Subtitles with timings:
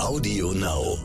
[0.00, 0.98] Audio Now.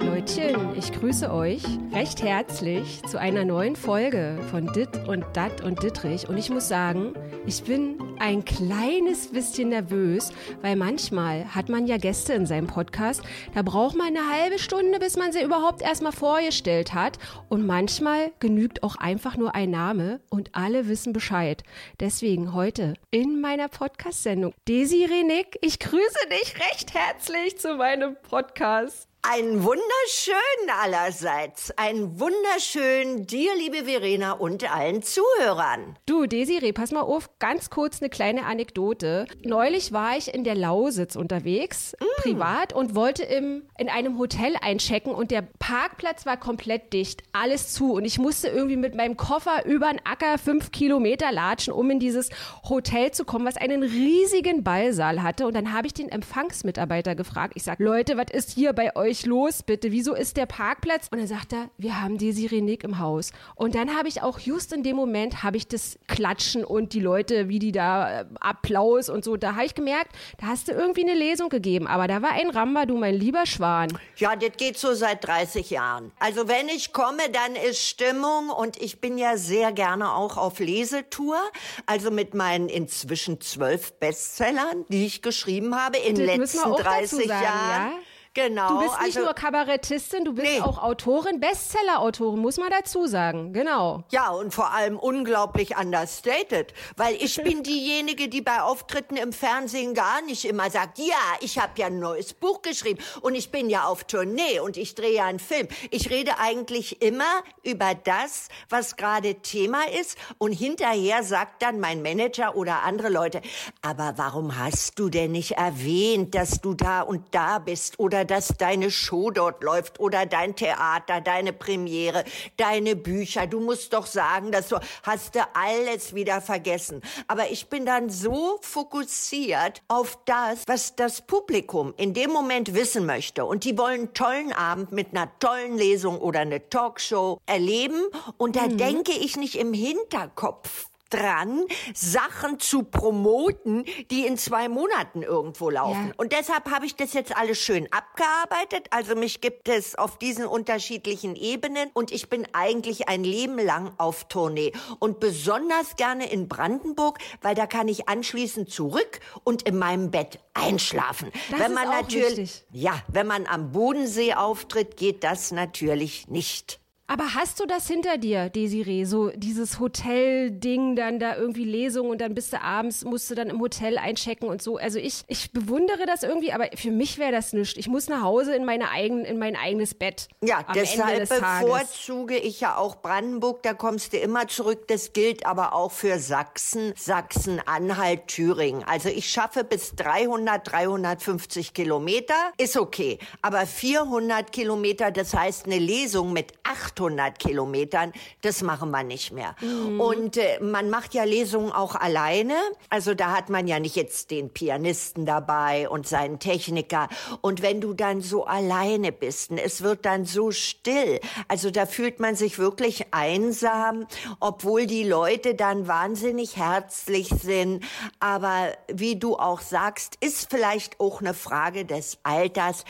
[0.00, 1.62] Leutchen, ich grüße euch
[1.92, 6.28] recht herzlich zu einer neuen Folge von Dit und Dat und Dittrich.
[6.28, 7.14] Und ich muss sagen,
[7.46, 10.32] ich bin ein kleines bisschen nervös,
[10.62, 13.22] weil manchmal hat man ja Gäste in seinem Podcast,
[13.54, 17.18] da braucht man eine halbe Stunde, bis man sie überhaupt erstmal vorgestellt hat.
[17.48, 21.62] Und manchmal genügt auch einfach nur ein Name und alle wissen Bescheid.
[22.00, 29.08] Deswegen heute in meiner Podcast-Sendung Desiree Nick, ich grüße dich recht herzlich zu meinem Podcast.
[29.28, 31.72] Ein wunderschön allerseits.
[31.76, 35.98] Ein wunderschön dir, liebe Verena, und allen Zuhörern.
[36.06, 39.26] Du, Desiree, pass mal auf, ganz kurz eine kleine Anekdote.
[39.42, 42.22] Neulich war ich in der Lausitz unterwegs, mm.
[42.22, 47.72] privat, und wollte im, in einem Hotel einchecken und der Parkplatz war komplett dicht, alles
[47.72, 47.94] zu.
[47.94, 51.98] Und ich musste irgendwie mit meinem Koffer über den Acker fünf Kilometer latschen, um in
[51.98, 52.30] dieses
[52.68, 55.48] Hotel zu kommen, was einen riesigen Ballsaal hatte.
[55.48, 57.54] Und dann habe ich den Empfangsmitarbeiter gefragt.
[57.56, 59.15] Ich sage, Leute, was ist hier bei euch?
[59.16, 59.92] Euch los, bitte?
[59.92, 61.08] Wieso ist der Parkplatz?
[61.10, 63.32] Und dann sagt er, wir haben die Sirenik im Haus.
[63.54, 67.00] Und dann habe ich auch just in dem Moment habe ich das Klatschen und die
[67.00, 70.72] Leute, wie die da äh, Applaus und so, da habe ich gemerkt, da hast du
[70.72, 71.86] irgendwie eine Lesung gegeben.
[71.86, 73.96] Aber da war ein Ramba, du mein lieber Schwan.
[74.16, 76.12] Ja, das geht so seit 30 Jahren.
[76.18, 80.58] Also wenn ich komme, dann ist Stimmung und ich bin ja sehr gerne auch auf
[80.58, 81.38] Lesetour.
[81.86, 87.92] Also mit meinen inzwischen zwölf Bestsellern, die ich geschrieben habe in den letzten 30 Jahren.
[87.92, 87.92] Ja?
[88.36, 88.68] Genau.
[88.68, 90.60] Du bist nicht also, nur Kabarettistin, du bist nee.
[90.60, 93.54] auch Autorin, Bestseller-Autorin, muss man dazu sagen.
[93.54, 94.04] Genau.
[94.10, 99.94] Ja, und vor allem unglaublich understated, weil ich bin diejenige, die bei Auftritten im Fernsehen
[99.94, 103.70] gar nicht immer sagt, ja, ich habe ja ein neues Buch geschrieben und ich bin
[103.70, 105.66] ja auf Tournee und ich drehe ja einen Film.
[105.90, 112.02] Ich rede eigentlich immer über das, was gerade Thema ist und hinterher sagt dann mein
[112.02, 113.40] Manager oder andere Leute,
[113.80, 118.48] aber warum hast du denn nicht erwähnt, dass du da und da bist oder dass
[118.58, 122.24] deine Show dort läuft oder dein Theater, deine Premiere,
[122.56, 123.46] deine Bücher.
[123.46, 127.02] Du musst doch sagen, dass du hast du alles wieder vergessen.
[127.28, 133.06] Aber ich bin dann so fokussiert auf das, was das Publikum in dem Moment wissen
[133.06, 133.44] möchte.
[133.44, 138.02] Und die wollen einen tollen Abend mit einer tollen Lesung oder eine Talkshow erleben.
[138.36, 138.78] Und da mhm.
[138.78, 146.08] denke ich nicht im Hinterkopf dran, Sachen zu promoten, die in zwei Monaten irgendwo laufen.
[146.08, 146.14] Ja.
[146.16, 148.88] Und deshalb habe ich das jetzt alles schön abgearbeitet.
[148.90, 153.92] Also mich gibt es auf diesen unterschiedlichen Ebenen und ich bin eigentlich ein Leben lang
[153.98, 159.78] auf Tournee und besonders gerne in Brandenburg, weil da kann ich anschließend zurück und in
[159.78, 161.30] meinem Bett einschlafen.
[161.50, 162.64] Das wenn man natürlich, wichtig.
[162.72, 166.80] ja, wenn man am Bodensee auftritt, geht das natürlich nicht.
[167.08, 169.04] Aber hast du das hinter dir, Desiree?
[169.04, 173.48] So dieses Hotel-Ding, dann da irgendwie Lesung und dann bist du abends, musst du dann
[173.48, 174.76] im Hotel einchecken und so.
[174.76, 177.78] Also ich, ich bewundere das irgendwie, aber für mich wäre das nichts.
[177.78, 180.28] Ich muss nach Hause in meine eigenen, in mein eigenes Bett.
[180.42, 184.88] Ja, deshalb bevorzuge ich ja auch Brandenburg, da kommst du immer zurück.
[184.88, 188.82] Das gilt aber auch für Sachsen, Sachsen-Anhalt, Thüringen.
[188.82, 193.20] Also ich schaffe bis 300, 350 Kilometer, ist okay.
[193.42, 198.12] Aber 400 Kilometer, das heißt eine Lesung mit 8 800 Kilometern,
[198.42, 199.54] das machen wir nicht mehr.
[199.60, 200.00] Mhm.
[200.00, 202.54] Und äh, man macht ja Lesungen auch alleine.
[202.90, 207.08] Also da hat man ja nicht jetzt den Pianisten dabei und seinen Techniker.
[207.40, 211.86] Und wenn du dann so alleine bist, und es wird dann so still, also da
[211.86, 214.06] fühlt man sich wirklich einsam,
[214.40, 217.84] obwohl die Leute dann wahnsinnig herzlich sind.
[218.20, 222.84] Aber wie du auch sagst, ist vielleicht auch eine Frage des Alters.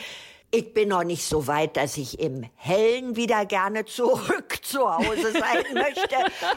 [0.49, 5.33] Ich bin noch nicht so weit, dass ich im Hellen wieder gerne zurück zu Hause
[5.33, 6.15] sein möchte.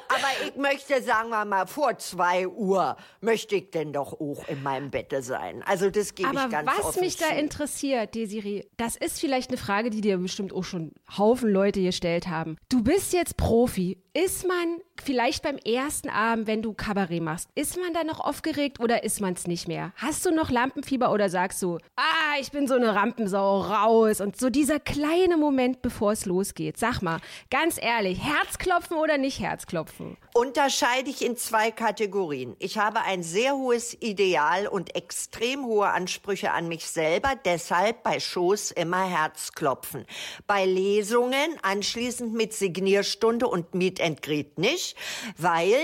[0.08, 4.62] Aber ich möchte, sagen wir mal, vor zwei Uhr möchte ich denn doch auch in
[4.62, 5.64] meinem Bette sein.
[5.66, 9.90] Also das gebe ich ganz was mich da interessiert, Desiree, das ist vielleicht eine Frage,
[9.90, 12.58] die dir bestimmt auch schon Haufen Leute gestellt haben.
[12.68, 13.98] Du bist jetzt Profi.
[14.12, 18.80] Ist man vielleicht beim ersten Abend, wenn du Kabarett machst, ist man da noch aufgeregt
[18.80, 19.92] oder ist man es nicht mehr?
[19.96, 24.38] Hast du noch Lampenfieber oder sagst du, ah, ich bin so eine Rampensau raus und
[24.38, 26.78] so dieser kleine Moment, bevor es losgeht.
[26.78, 30.16] Sag mal, ganz ehrlich, Herzklopfen oder nicht Herzklopfen?
[30.34, 32.54] Unterscheide ich in zwei Kategorien.
[32.58, 38.20] Ich habe ein sehr hohes Ideal und extrem hohe Ansprüche an mich selber, deshalb bei
[38.20, 40.06] Shows immer Herzklopfen.
[40.46, 44.96] Bei Lesungen anschließend mit Signierstunde und Meet and Greet nicht
[45.36, 45.74] weil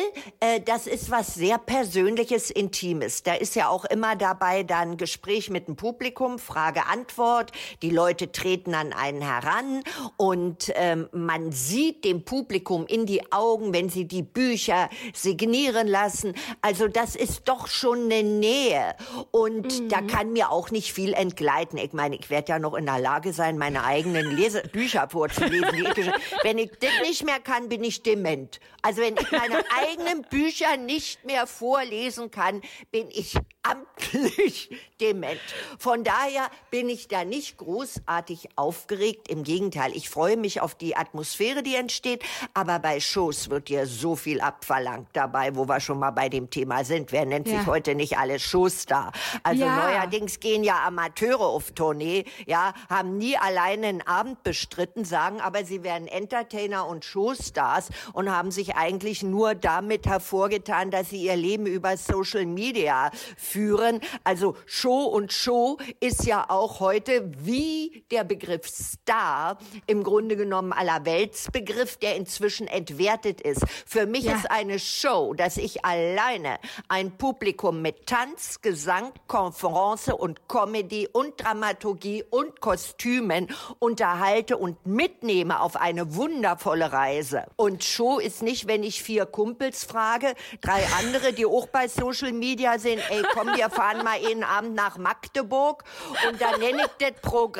[0.40, 3.22] äh, das ist was sehr Persönliches, Intimes.
[3.22, 7.52] Da ist ja auch immer dabei dann Gespräch mit dem Publikum, Frage-Antwort,
[7.82, 9.82] Die Leute treten an einen heran
[10.16, 16.34] und ähm, man sieht dem Publikum in die Augen, wenn sie die Bücher signieren lassen.
[16.60, 18.94] Also das ist doch schon eine Nähe.
[19.30, 19.88] Und mhm.
[19.88, 21.78] da kann mir auch nicht viel entgleiten.
[21.78, 26.12] Ich meine, ich werde ja noch in der Lage sein, meine eigenen Lese Bücher vorzulesen.
[26.42, 28.60] wenn ich das nicht mehr kann, bin ich dement.
[28.82, 35.40] Also wenn ich meine eigenen Bücher nicht mehr vorlesen kann, bin ich amtlich dement.
[35.78, 39.28] Von daher bin ich da nicht großartig aufgeregt.
[39.28, 42.24] Im Gegenteil, ich freue mich auf die Atmosphäre, die entsteht.
[42.54, 46.48] Aber bei Shows wird ja so viel abverlangt dabei, wo wir schon mal bei dem
[46.48, 47.12] Thema sind.
[47.12, 47.58] Wer nennt ja.
[47.58, 49.12] sich heute nicht alle Showstar?
[49.42, 49.76] Also ja.
[49.76, 55.64] neuerdings gehen ja Amateure auf Tournee, ja, haben nie alleine einen Abend bestritten, sagen aber,
[55.64, 61.36] sie wären Entertainer und Showstars und haben sich eigentlich nur damit hervorgetan, dass sie ihr
[61.36, 64.00] Leben über Social Media führen.
[64.24, 67.65] Also Show und Show ist ja auch heute wie
[68.10, 73.64] der Begriff Star im Grunde genommen aller Weltsbegriff, der inzwischen entwertet ist.
[73.86, 74.34] Für mich ja.
[74.34, 76.58] ist eine Show, dass ich alleine
[76.88, 83.48] ein Publikum mit Tanz, Gesang, Konferenz und Comedy und Dramaturgie und Kostümen
[83.78, 87.46] unterhalte und mitnehme auf eine wundervolle Reise.
[87.56, 92.32] Und Show ist nicht, wenn ich vier Kumpels frage, drei andere, die auch bei Social
[92.32, 95.84] Media sind, ey, komm, wir fahren mal einen Abend nach Magdeburg
[96.28, 97.55] und dann nenne ich das Programm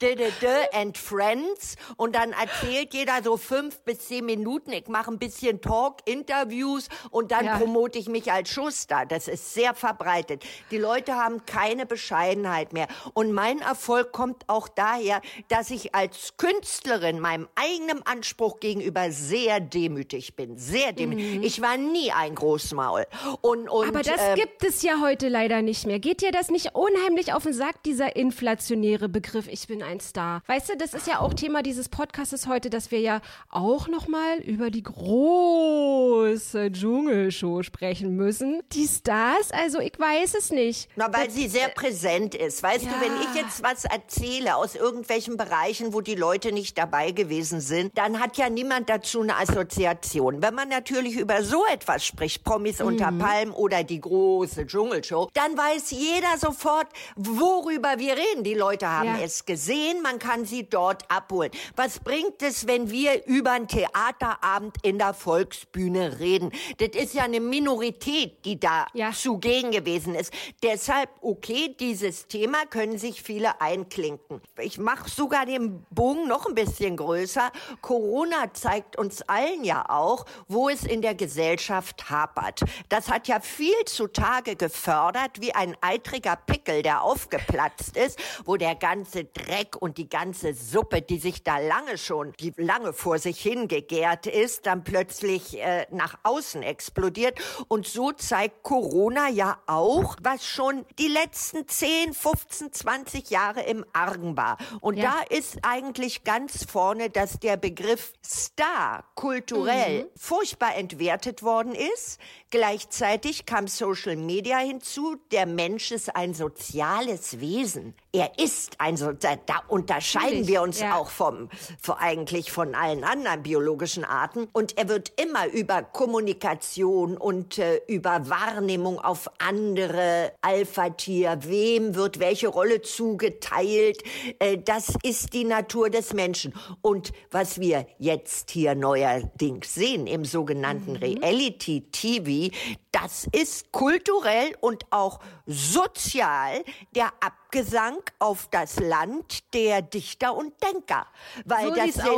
[0.00, 4.72] D -D -D and Friends und dann erzählt jeder so fünf bis zehn Minuten.
[4.72, 7.58] Ich mache ein bisschen Talk, Interviews und dann ja.
[7.58, 9.04] promote ich mich als Schuster.
[9.06, 10.44] Das ist sehr verbreitet.
[10.70, 12.88] Die Leute haben keine Bescheidenheit mehr.
[13.14, 19.60] Und mein Erfolg kommt auch daher, dass ich als Künstlerin meinem eigenen Anspruch gegenüber sehr
[19.60, 20.56] demütig bin.
[20.56, 21.36] Sehr demütig.
[21.38, 21.42] Mhm.
[21.42, 23.06] Ich war nie ein Großmaul.
[23.40, 25.98] Und, und, Aber das ähm, gibt es ja heute leider nicht mehr.
[25.98, 30.42] Geht dir das nicht unheimlich auf den Sack, dieser inflationäre Begriff, ich bin ein Star?
[30.46, 33.20] Weißt du, das ist ja auch Thema dieses Podcasts heute, dass wir ja
[33.50, 38.62] auch nochmal über die große Dschungelshow sprechen müssen.
[38.72, 40.88] Die Stars, also ich weiß es nicht.
[40.96, 42.62] Na, weil das, sie sehr präsent ist.
[42.62, 42.90] Weißt ja.
[42.90, 47.60] du, wenn ich jetzt was erzähle aus irgendwelchen Bereichen, wo die Leute nicht dabei gewesen
[47.60, 50.42] sind, dann hat ja niemand dazu eine Assoziation.
[50.42, 52.86] Wenn man natürlich über so etwas spricht, Promis mhm.
[52.86, 58.44] unter Palmen oder die große Dschungelshow, dann weiß jeder sofort, worüber wir reden.
[58.44, 59.24] Die Leute haben ja.
[59.24, 61.50] es gesehen, man kann sie dort abholen.
[61.76, 66.52] Was bringt es, wenn wir über einen Theaterabend in der Volksbühne reden?
[66.78, 69.12] Das ist ja eine Minorität, die da ja.
[69.12, 70.32] zugegen gewesen ist.
[70.62, 74.40] Deshalb, okay, dieses Thema können sich viele einklinken.
[74.60, 77.50] Ich mache sogar den Bogen noch ein bisschen größer.
[77.80, 82.60] Corona zeigt uns allen ja auch, wo es in der Gesellschaft hapert.
[82.88, 88.71] Das hat ja viel zutage gefördert, wie ein eitriger Pickel, der aufgeplatzt ist, wo der
[88.74, 93.40] ganze Dreck und die ganze Suppe, die sich da lange schon, die lange vor sich
[93.40, 97.38] hingegärt ist, dann plötzlich äh, nach außen explodiert.
[97.68, 103.84] Und so zeigt Corona ja auch, was schon die letzten 10, 15, 20 Jahre im
[103.92, 104.58] Argen war.
[104.80, 105.04] Und ja.
[105.28, 110.08] da ist eigentlich ganz vorne, dass der Begriff Star kulturell mhm.
[110.16, 112.18] furchtbar entwertet worden ist.
[112.50, 115.16] Gleichzeitig kam Social Media hinzu.
[115.30, 117.94] Der Mensch ist ein soziales Wesen.
[118.14, 119.36] Er ist ein so da
[119.68, 120.96] unterscheiden Natürlich, wir uns ja.
[120.96, 121.48] auch vom
[121.80, 127.80] vor eigentlich von allen anderen biologischen Arten und er wird immer über Kommunikation und äh,
[127.86, 134.02] über Wahrnehmung auf andere Alpha-Tier, wem wird welche Rolle zugeteilt,
[134.40, 136.52] äh, das ist die Natur des Menschen
[136.82, 140.98] und was wir jetzt hier neuerdings sehen im sogenannten mhm.
[140.98, 142.54] Reality TV,
[142.90, 146.62] das ist kulturell und auch sozial
[146.94, 147.10] der
[147.52, 151.06] Abgesang auf das Land der Dichter und Denker.
[151.44, 151.74] Weil so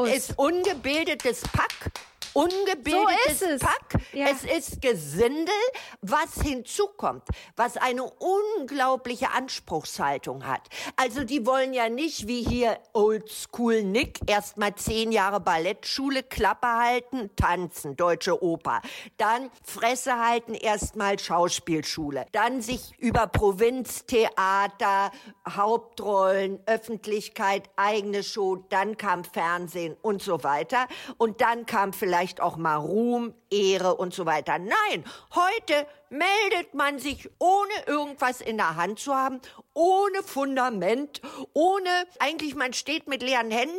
[0.06, 1.90] das ist ungebildetes Pack
[2.34, 4.02] ungebildetes so Pack.
[4.12, 4.26] Ja.
[4.28, 5.54] Es ist Gesindel,
[6.02, 7.22] was hinzukommt,
[7.56, 10.68] was eine unglaubliche Anspruchshaltung hat.
[10.96, 17.30] Also die wollen ja nicht wie hier Oldschool Nick erstmal zehn Jahre Ballettschule, Klappe halten,
[17.36, 18.82] tanzen, deutsche Oper.
[19.16, 22.26] Dann Fresse halten, erstmal Schauspielschule.
[22.32, 25.10] Dann sich über Provinztheater,
[25.48, 30.88] Hauptrollen, Öffentlichkeit, eigene Show, dann kam Fernsehen und so weiter.
[31.18, 34.58] Und dann kam vielleicht vielleicht auch mal Ruhm, Ehre und so weiter.
[34.58, 39.40] Nein, heute meldet man sich ohne irgendwas in der Hand zu haben,
[39.74, 41.20] ohne Fundament,
[41.52, 43.74] ohne eigentlich man steht mit leeren Händen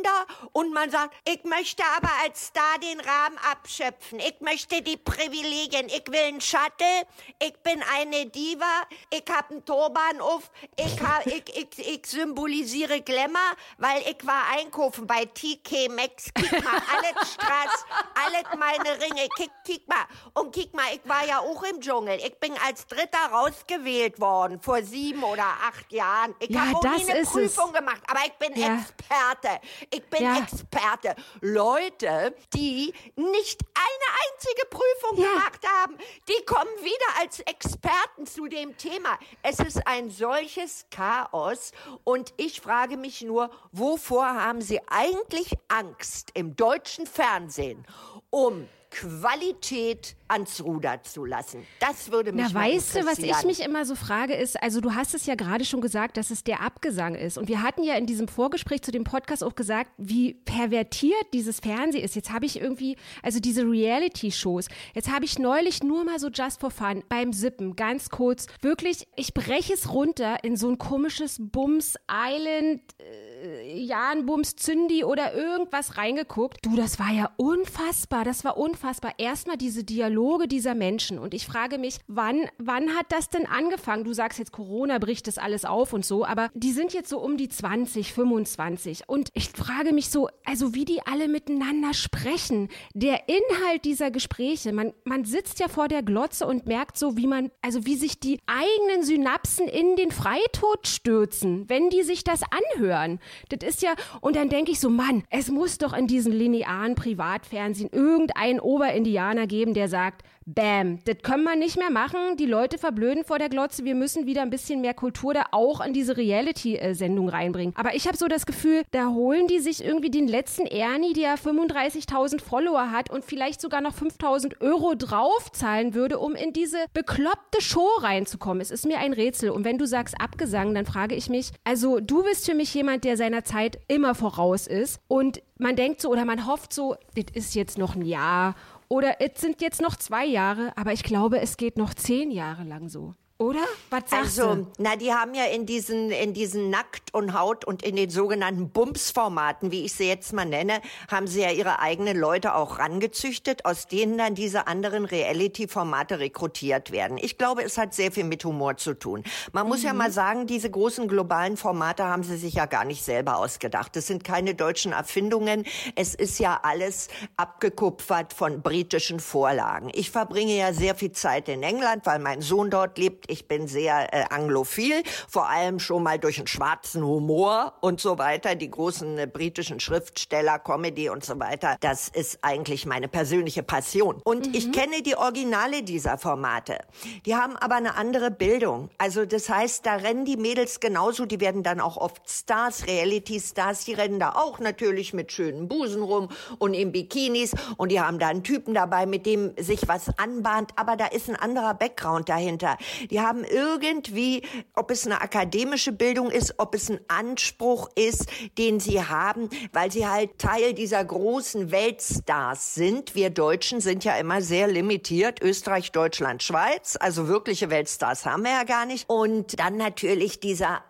[0.52, 4.20] und man sagt, ich möchte aber als Star den Rahmen abschöpfen.
[4.20, 5.86] Ich möchte die Privilegien.
[5.86, 7.06] Ich will einen Shuttle.
[7.42, 8.82] Ich bin eine Diva.
[9.10, 10.50] Ich hab einen Turban auf.
[10.76, 13.40] Ich, hab, ich, ich, ich symbolisiere Glamour,
[13.78, 16.34] weil ich war einkaufen bei TK Maxx.
[16.34, 17.84] Kick mal, alles Straß,
[18.26, 19.28] alles meine Ringe.
[19.36, 20.04] Kick, kick mal.
[20.34, 22.18] Und kick mal, ich war ja auch im Dschungel.
[22.24, 26.34] Ich bin als Dritter rausgewählt worden vor sieben oder acht Jahren.
[26.38, 27.78] Ich Ja, habe nie eine Prüfung es.
[27.78, 28.78] gemacht, aber ich bin Ja.
[28.78, 29.60] Experte.
[29.90, 30.38] Ich bin Ja.
[30.38, 31.16] Experte.
[31.40, 35.28] Leute, die nicht eine einzige Prüfung Ja.
[35.32, 39.18] gemacht haben, die kommen wieder als Experten zu dem Thema.
[39.42, 41.72] Es ist ein solches Chaos
[42.04, 47.86] und ich frage mich nur, wovor haben Sie eigentlich Angst im deutschen Fernsehen,
[48.30, 51.66] um Qualität ans Ruder zu lassen?
[51.80, 54.94] Das würde mich Na, weißt du, was ich mich immer so frage, ist, also du
[54.94, 57.36] hast es ja gerade schon gesagt, dass es der Abgesang ist.
[57.36, 61.60] Und wir hatten ja in diesem Vorgespräch zu dem Podcast auch gesagt, wie pervertiert dieses
[61.60, 62.16] Fernsehen ist.
[62.16, 66.60] Jetzt habe ich irgendwie, also diese Reality-Shows, jetzt habe ich neulich nur mal so just
[66.60, 71.36] for fun beim Sippen, ganz kurz, wirklich, ich breche es runter in so ein komisches
[71.38, 73.35] Bums Island, äh,
[73.74, 76.58] Jan Bums Zündi oder irgendwas reingeguckt.
[76.62, 79.14] Du, das war ja unfassbar, das war unfassbar.
[79.18, 84.04] Erstmal diese Dialoge dieser Menschen und ich frage mich, wann, wann hat das denn angefangen?
[84.04, 87.18] Du sagst jetzt, Corona bricht das alles auf und so, aber die sind jetzt so
[87.18, 92.68] um die 20, 25 und ich frage mich so, also wie die alle miteinander sprechen,
[92.94, 97.26] der Inhalt dieser Gespräche, man, man sitzt ja vor der Glotze und merkt so, wie
[97.26, 102.40] man, also wie sich die eigenen Synapsen in den Freitod stürzen, wenn die sich das
[102.42, 103.20] anhören.
[103.48, 106.94] Das ist ja, und dann denke ich so, Mann, es muss doch in diesem linearen
[106.94, 112.36] Privatfernsehen irgendeinen Oberindianer geben, der sagt, Bam, das können wir nicht mehr machen.
[112.38, 113.84] Die Leute verblöden vor der Glotze.
[113.84, 117.74] Wir müssen wieder ein bisschen mehr Kultur da auch in diese Reality-Sendung reinbringen.
[117.76, 121.36] Aber ich habe so das Gefühl, da holen die sich irgendwie den letzten Ernie, der
[121.36, 127.60] 35.000 Follower hat und vielleicht sogar noch 5.000 Euro draufzahlen würde, um in diese bekloppte
[127.60, 128.60] Show reinzukommen.
[128.60, 129.50] Es ist mir ein Rätsel.
[129.50, 133.02] Und wenn du sagst Abgesang, dann frage ich mich, also du bist für mich jemand,
[133.02, 135.00] der seiner Zeit immer voraus ist.
[135.08, 138.54] Und man denkt so oder man hofft so, das ist jetzt noch ein Jahr
[138.88, 142.64] oder es sind jetzt noch zwei Jahre, aber ich glaube, es geht noch zehn Jahre
[142.64, 143.14] lang so.
[143.38, 143.64] Oder?
[143.90, 144.66] Was sagst Also, du?
[144.78, 148.70] na, die haben ja in diesen, in diesen Nackt und Haut und in den sogenannten
[148.70, 153.66] Bums-Formaten, wie ich sie jetzt mal nenne, haben sie ja ihre eigenen Leute auch rangezüchtet,
[153.66, 157.18] aus denen dann diese anderen Reality-Formate rekrutiert werden.
[157.20, 159.22] Ich glaube, es hat sehr viel mit Humor zu tun.
[159.52, 159.98] Man muss ja Mhm.
[159.98, 163.96] mal sagen, diese großen globalen Formate haben sie sich ja gar nicht selber ausgedacht.
[163.96, 165.66] Das sind keine deutschen Erfindungen.
[165.94, 169.90] Es ist ja alles abgekupfert von britischen Vorlagen.
[169.92, 173.25] Ich verbringe ja sehr viel Zeit in England, weil mein Sohn dort lebt.
[173.28, 178.18] Ich bin sehr äh, anglophil, vor allem schon mal durch einen schwarzen Humor und so
[178.18, 178.54] weiter.
[178.54, 181.76] Die großen äh, britischen Schriftsteller, Comedy und so weiter.
[181.80, 184.20] Das ist eigentlich meine persönliche Passion.
[184.24, 186.78] Und ich kenne die Originale dieser Formate.
[187.24, 188.90] Die haben aber eine andere Bildung.
[188.98, 191.26] Also das heißt, da rennen die Mädels genauso.
[191.26, 193.84] Die werden dann auch oft Stars, Reality-Stars.
[193.84, 196.28] Die rennen da auch natürlich mit schönen Busen rum
[196.58, 197.52] und in Bikinis.
[197.76, 200.70] Und die haben da einen Typen dabei, mit dem sich was anbahnt.
[200.76, 202.76] Aber da ist ein anderer Background dahinter.
[203.10, 204.42] Die haben irgendwie,
[204.74, 208.26] ob es eine akademische Bildung ist, ob es ein Anspruch ist,
[208.58, 213.14] den sie haben, weil sie halt Teil dieser großen Weltstars sind.
[213.14, 215.40] Wir Deutschen sind ja immer sehr limitiert.
[215.42, 216.96] Österreich, Deutschland, Schweiz.
[216.98, 219.08] Also wirkliche Weltstars haben wir ja gar nicht.
[219.08, 220.82] Und dann natürlich dieser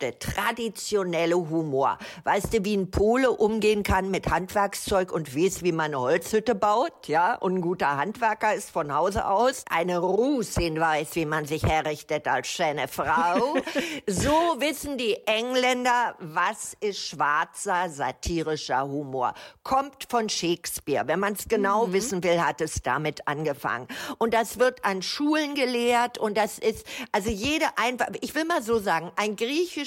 [0.00, 1.98] ererbte, traditionelle Humor.
[2.24, 6.54] Weißt du, wie ein Pole umgehen kann mit Handwerkszeug und weiß, wie man eine Holzhütte
[6.54, 7.34] baut, ja?
[7.34, 12.28] Und ein guter Handwerker ist von Hause aus eine Rusin weiß, wie man sich herrichtet
[12.28, 13.56] als schöne Frau.
[14.06, 19.34] so wissen die Engländer, was ist schwarzer satirischer Humor.
[19.62, 21.06] Kommt von Shakespeare.
[21.06, 23.88] Wenn man es genau wissen will, hat es damit angefangen.
[24.18, 28.62] Und das wird an Schulen gelehrt und das ist, also jede einfach, ich will mal
[28.62, 29.36] so sagen, ein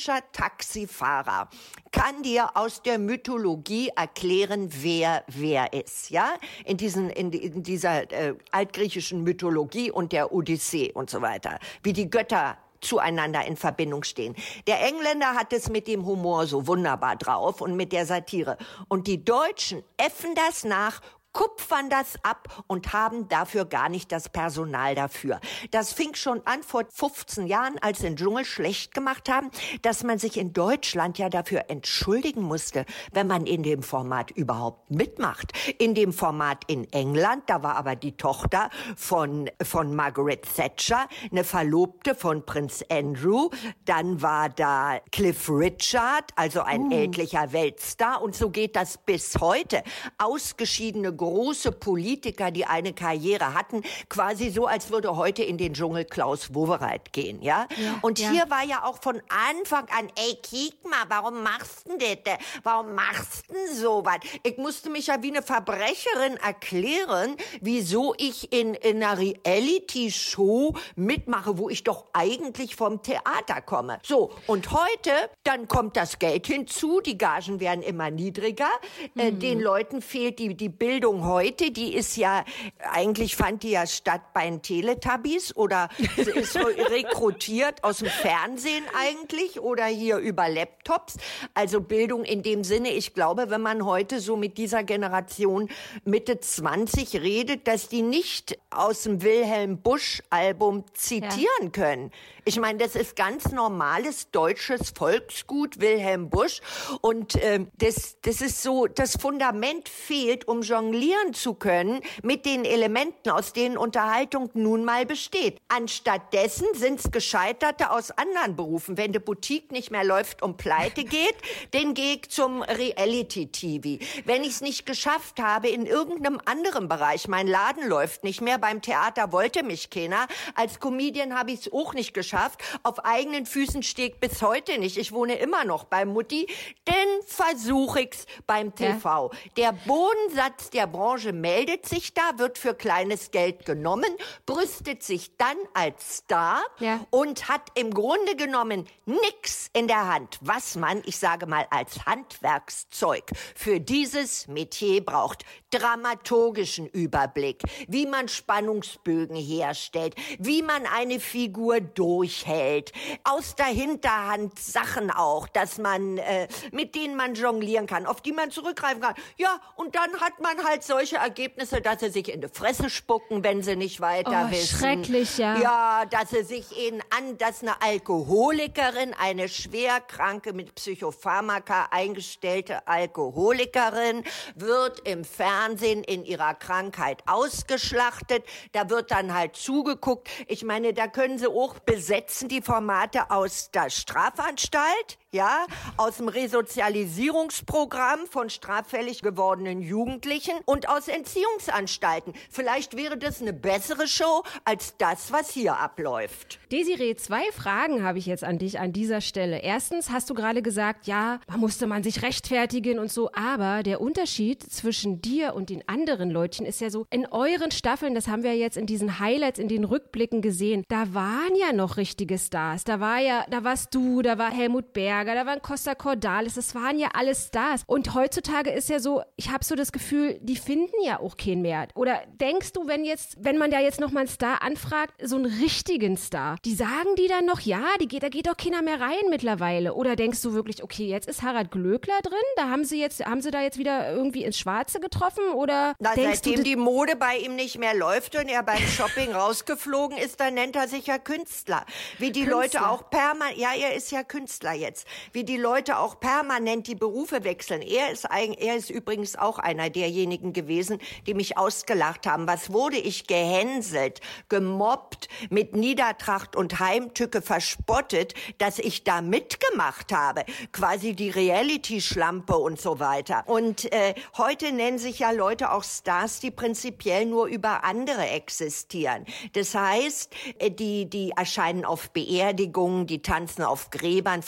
[0.04, 1.50] griechischer Taxifahrer
[1.92, 6.34] kann dir aus der Mythologie erklären, wer wer ist, ja?
[6.66, 11.94] In diesen in, in dieser äh, altgriechischen Mythologie und der Odyssee und so weiter, wie
[11.94, 14.36] die Götter zueinander in Verbindung stehen.
[14.68, 18.58] Der Engländer hat es mit dem Humor so wunderbar drauf und mit der Satire.
[18.90, 21.00] Und die Deutschen äffen das nach
[21.34, 25.40] kupfern das ab und haben dafür gar nicht das Personal dafür.
[25.72, 29.50] Das fing schon an vor 15 Jahren, als sie den Dschungel schlecht gemacht haben,
[29.82, 34.92] dass man sich in Deutschland ja dafür entschuldigen musste, wenn man in dem Format überhaupt
[34.92, 35.54] mitmacht.
[35.80, 41.44] In dem Format in England, da war aber die Tochter von, von Margaret Thatcher, eine
[41.44, 43.50] Verlobte von Prinz Andrew,
[43.86, 46.92] dann war da Cliff Richard, also ein uh.
[46.94, 49.84] ältlicher Weltstar und so geht das bis heute.
[50.20, 56.06] Ausgeschiedene große Politiker, die eine Karriere hatten, quasi so, als würde heute in den Dschungel
[56.06, 57.68] Klaus Wowereit gehen, ja?
[57.78, 58.30] ja und ja.
[58.30, 62.38] hier war ja auch von Anfang an, ey, kick mal, warum machst du das?
[62.64, 64.18] Warum machst du sowas?
[64.44, 71.58] Ich musste mich ja wie eine Verbrecherin erklären, wieso ich in, in einer Reality-Show mitmache,
[71.58, 74.00] wo ich doch eigentlich vom Theater komme.
[74.04, 75.12] So, und heute,
[75.44, 78.70] dann kommt das Geld hinzu, die Gagen werden immer niedriger,
[79.16, 79.40] äh, mhm.
[79.40, 82.44] den Leuten fehlt die, die Bildung heute, die ist ja,
[82.92, 86.56] eigentlich fand die ja statt bei den Teletubbies oder ist
[86.90, 91.18] rekrutiert aus dem Fernsehen eigentlich oder hier über Laptops.
[91.54, 95.70] Also Bildung in dem Sinne, ich glaube, wenn man heute so mit dieser Generation
[96.06, 101.70] Mitte 20 redet, dass die nicht aus dem Wilhelm Busch Album zitieren ja.
[101.70, 102.12] können.
[102.46, 106.60] Ich meine, das ist ganz normales deutsches Volksgut, Wilhelm Busch.
[107.02, 111.03] Und äh, das, das ist so, das Fundament fehlt, um jonglieren
[111.34, 115.58] zu können mit den Elementen, aus denen Unterhaltung nun mal besteht.
[115.68, 118.98] Anstattdessen sind's Gescheiterte aus anderen Berufen.
[118.98, 121.36] Wenn die Boutique nicht mehr läuft und pleite geht,
[121.72, 124.04] dann gehe ich zum Reality-TV.
[124.26, 128.58] Wenn ich es nicht geschafft habe in irgendeinem anderen Bereich, mein Laden läuft nicht mehr,
[128.58, 132.62] beim Theater wollte mich keiner, als Comedian habe ich es auch nicht geschafft.
[132.84, 134.98] Auf eigenen Füßen steht bis heute nicht.
[134.98, 136.48] Ich wohne immer noch bei Mutti.
[136.88, 139.32] Denn versuche ich's beim TV.
[139.34, 139.40] Ja.
[139.58, 144.08] Der Bodensatz der Branche meldet sich da, wird für kleines Geld genommen,
[144.46, 147.06] brüstet sich dann als Star ja.
[147.10, 152.06] und hat im Grunde genommen nix in der Hand, was man, ich sage mal, als
[152.06, 155.44] Handwerkszeug für dieses Metier braucht.
[155.74, 162.92] Dramaturgischen Überblick, wie man Spannungsbögen herstellt, wie man eine Figur durch durchhält.
[163.24, 168.32] Aus der Hinterhand Sachen auch, dass man, äh, mit denen man jonglieren kann, auf die
[168.32, 169.16] man zurückgreifen kann.
[169.38, 173.44] Ja, und dann hat man halt solche Ergebnisse, dass sie sich in die Fresse spucken,
[173.44, 174.80] wenn sie nicht weiter oh, wissen.
[174.80, 175.58] Schrecklich, ja.
[175.60, 184.24] Ja, dass sie sich ihnen an, dass eine Alkoholikerin, eine schwerkranke mit Psychopharmaka eingestellte Alkoholikerin
[184.56, 185.63] wird im Fernsehen
[186.04, 188.44] in ihrer Krankheit ausgeschlachtet.
[188.72, 190.30] Da wird dann halt zugeguckt.
[190.48, 195.66] Ich meine, da können sie auch besetzen setzen die Formate aus der Strafanstalt, ja,
[195.98, 202.34] aus dem Resozialisierungsprogramm von straffällig gewordenen Jugendlichen und aus Entziehungsanstalten.
[202.50, 206.60] Vielleicht wäre das eine bessere Show als das, was hier abläuft.
[206.72, 209.62] Desiree, zwei Fragen habe ich jetzt an dich an dieser Stelle.
[209.62, 214.02] Erstens hast du gerade gesagt, ja, da musste man sich rechtfertigen und so, aber der
[214.02, 218.44] Unterschied zwischen dir und den anderen Leutchen ist ja so, in euren Staffeln, das haben
[218.44, 222.84] wir jetzt in diesen Highlights, in den Rückblicken gesehen, da waren ja noch richtige Stars.
[222.84, 224.94] Da war ja, da warst du, da war Helmut
[225.24, 227.84] Berger, da waren Costa Cordalis, das waren ja alles Stars.
[227.88, 231.62] Und heutzutage ist ja so, ich habe so das Gefühl, die finden ja auch keinen
[231.62, 231.88] mehr.
[231.96, 235.38] Oder denkst du, wenn jetzt, wenn man da jetzt noch mal einen Star anfragt, so
[235.38, 238.82] einen richtigen Star, die sagen die dann noch, ja, die geht, da geht doch keiner
[238.82, 239.94] mehr rein mittlerweile.
[239.94, 243.42] Oder denkst du wirklich, okay, jetzt ist Harald Glöckler drin, da haben sie jetzt, haben
[243.42, 245.54] sie da jetzt wieder irgendwie ins Schwarze getroffen?
[245.54, 248.86] Oder Na, denkst seitdem du, die Mode bei ihm nicht mehr läuft und er beim
[248.88, 251.86] Shopping rausgeflogen ist, dann nennt er sich ja Künstler.
[252.20, 252.62] Wie die Künstler.
[252.62, 256.96] Leute auch permanent, ja, er ist ja Künstler jetzt, wie die Leute auch permanent die
[256.96, 257.82] Berufe wechseln.
[257.82, 262.48] Er ist, ein, er ist übrigens auch einer derjenigen gewesen, die mich ausgelacht haben.
[262.48, 270.46] Was wurde ich gehänselt, gemobbt, mit Niedertracht und Heimtücke verspottet, dass ich da mitgemacht habe.
[270.72, 273.44] Quasi die Reality-Schlampe und so weiter.
[273.48, 279.26] Und äh, heute nennen sich ja Leute auch Stars, die prinzipiell nur über andere existieren.
[279.54, 284.42] Das heißt, äh, die, die erscheinen auf Beerdigungen, die tanzen auf Gräbern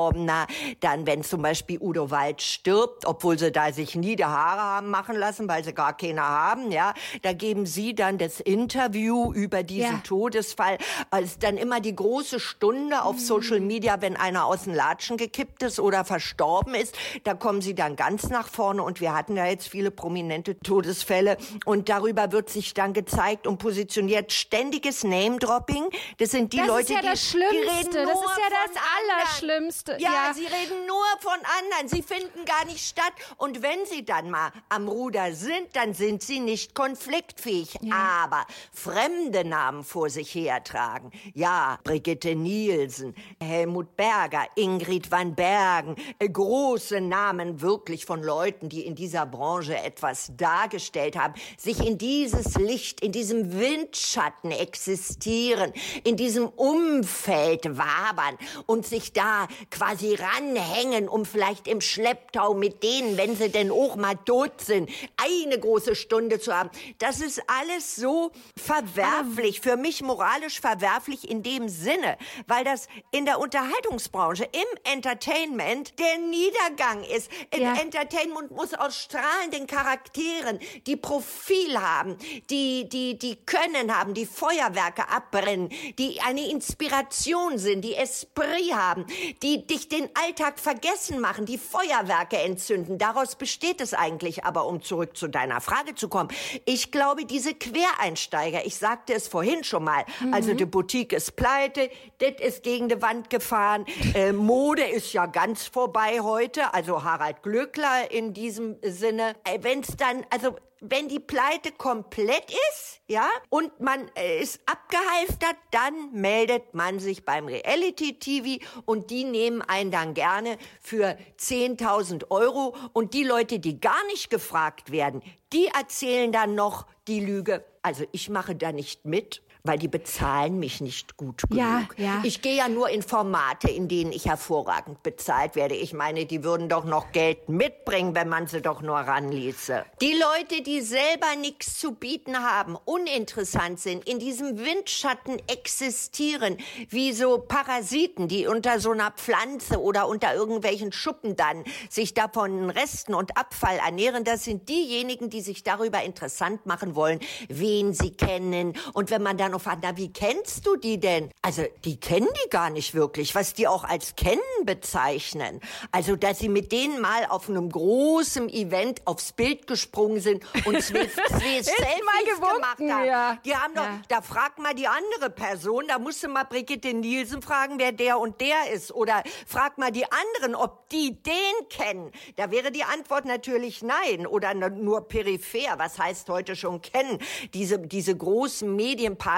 [0.00, 0.46] Verstorbener.
[0.80, 4.90] Dann, wenn zum Beispiel Udo Wald stirbt, obwohl sie da sich nie die Haare haben
[4.90, 9.62] machen lassen, weil sie gar keine haben, ja, da geben sie dann das Interview über
[9.62, 10.00] diesen ja.
[10.04, 10.78] Todesfall.
[11.10, 13.20] Also dann immer die große Stunde auf mhm.
[13.20, 16.96] Social Media, wenn einer aus den Latschen gekippt ist oder verstorben ist.
[17.24, 21.36] Da kommen sie dann ganz nach vorne und wir hatten ja jetzt viele prominente Todesfälle
[21.64, 25.84] und darüber wird sich dann gezeigt und positioniert ständiges Name-Dropping.
[26.18, 28.04] Das sind die das Leute, ja die das Schlimmste.
[28.04, 29.89] Das ist ja das Allerschlimmste.
[29.98, 30.34] Ja, ja.
[30.34, 31.88] Sie reden nur von anderen.
[31.88, 33.12] Sie finden gar nicht statt.
[33.36, 37.78] Und wenn Sie dann mal am Ruder sind, dann sind Sie nicht konfliktfähig.
[37.92, 41.10] Aber fremde Namen vor sich hertragen.
[41.34, 45.96] Ja, Brigitte Nielsen, Helmut Berger, Ingrid van Bergen.
[46.18, 51.34] äh, Große Namen wirklich von Leuten, die in dieser Branche etwas dargestellt haben.
[51.58, 55.72] Sich in dieses Licht, in diesem Windschatten existieren,
[56.04, 59.46] in diesem Umfeld wabern und sich da
[59.80, 64.90] quasi ranhängen, um vielleicht im Schlepptau mit denen, wenn sie denn auch mal tot sind,
[65.16, 66.68] eine große Stunde zu haben.
[66.98, 68.30] Das ist alles so
[68.62, 75.98] verwerflich, für mich moralisch verwerflich in dem Sinne, weil das in der Unterhaltungsbranche, im Entertainment
[75.98, 77.30] der Niedergang ist.
[77.56, 77.72] Ja.
[77.74, 82.18] Entertainment muss aus strahlenden Charakteren, die Profil haben,
[82.50, 89.06] die, die, die Können haben, die Feuerwerke abbrennen, die eine Inspiration sind, die Esprit haben,
[89.42, 92.98] die dich den Alltag vergessen machen, die Feuerwerke entzünden.
[92.98, 96.28] Daraus besteht es eigentlich aber, um zurück zu deiner Frage zu kommen.
[96.64, 101.90] Ich glaube, diese Quereinsteiger, ich sagte es vorhin schon mal, also die Boutique ist pleite,
[102.18, 107.42] das ist gegen die Wand gefahren, äh, Mode ist ja ganz vorbei heute, also Harald
[107.42, 109.34] Glöckler in diesem Sinne.
[109.44, 114.60] Äh, Wenn es dann, also wenn die Pleite komplett ist, ja, und man äh, ist
[114.66, 122.30] abgehalftert, dann meldet man sich beim Reality-TV und die nehmen einen dann gerne für 10.000
[122.30, 127.64] Euro und die Leute, die gar nicht gefragt werden, die erzählen dann noch die Lüge.
[127.82, 129.42] Also ich mache da nicht mit.
[129.62, 131.58] Weil die bezahlen mich nicht gut genug.
[131.58, 132.20] Ja, ja.
[132.24, 135.74] Ich gehe ja nur in Formate, in denen ich hervorragend bezahlt werde.
[135.74, 139.84] Ich meine, die würden doch noch Geld mitbringen, wenn man sie doch nur ranließe.
[140.00, 146.56] Die Leute, die selber nichts zu bieten haben, uninteressant sind, in diesem Windschatten existieren,
[146.88, 152.70] wie so Parasiten, die unter so einer Pflanze oder unter irgendwelchen Schuppen dann sich davon
[152.70, 158.10] Resten und Abfall ernähren, das sind diejenigen, die sich darüber interessant machen wollen, wen sie
[158.10, 158.74] kennen.
[158.92, 161.30] Und wenn man dann noch fragt, na, wie kennst du die denn?
[161.42, 165.60] Also, die kennen die gar nicht wirklich, was die auch als kennen bezeichnen.
[165.92, 170.82] Also, dass sie mit denen mal auf einem großen Event aufs Bild gesprungen sind und
[170.82, 173.04] zwei, zwei Selfies gemacht haben.
[173.04, 173.38] ja.
[173.44, 174.00] Die haben doch, Ja.
[174.08, 178.18] da fragt mal die andere Person, da musst du mal Brigitte Nielsen fragen, wer der
[178.18, 178.92] und der ist.
[178.92, 182.10] Oder frag mal die anderen, ob die den kennen.
[182.36, 184.26] Da wäre die Antwort natürlich nein.
[184.26, 185.78] Oder nur peripher.
[185.78, 187.18] Was heißt heute schon kennen?
[187.54, 188.74] Diese, diese großen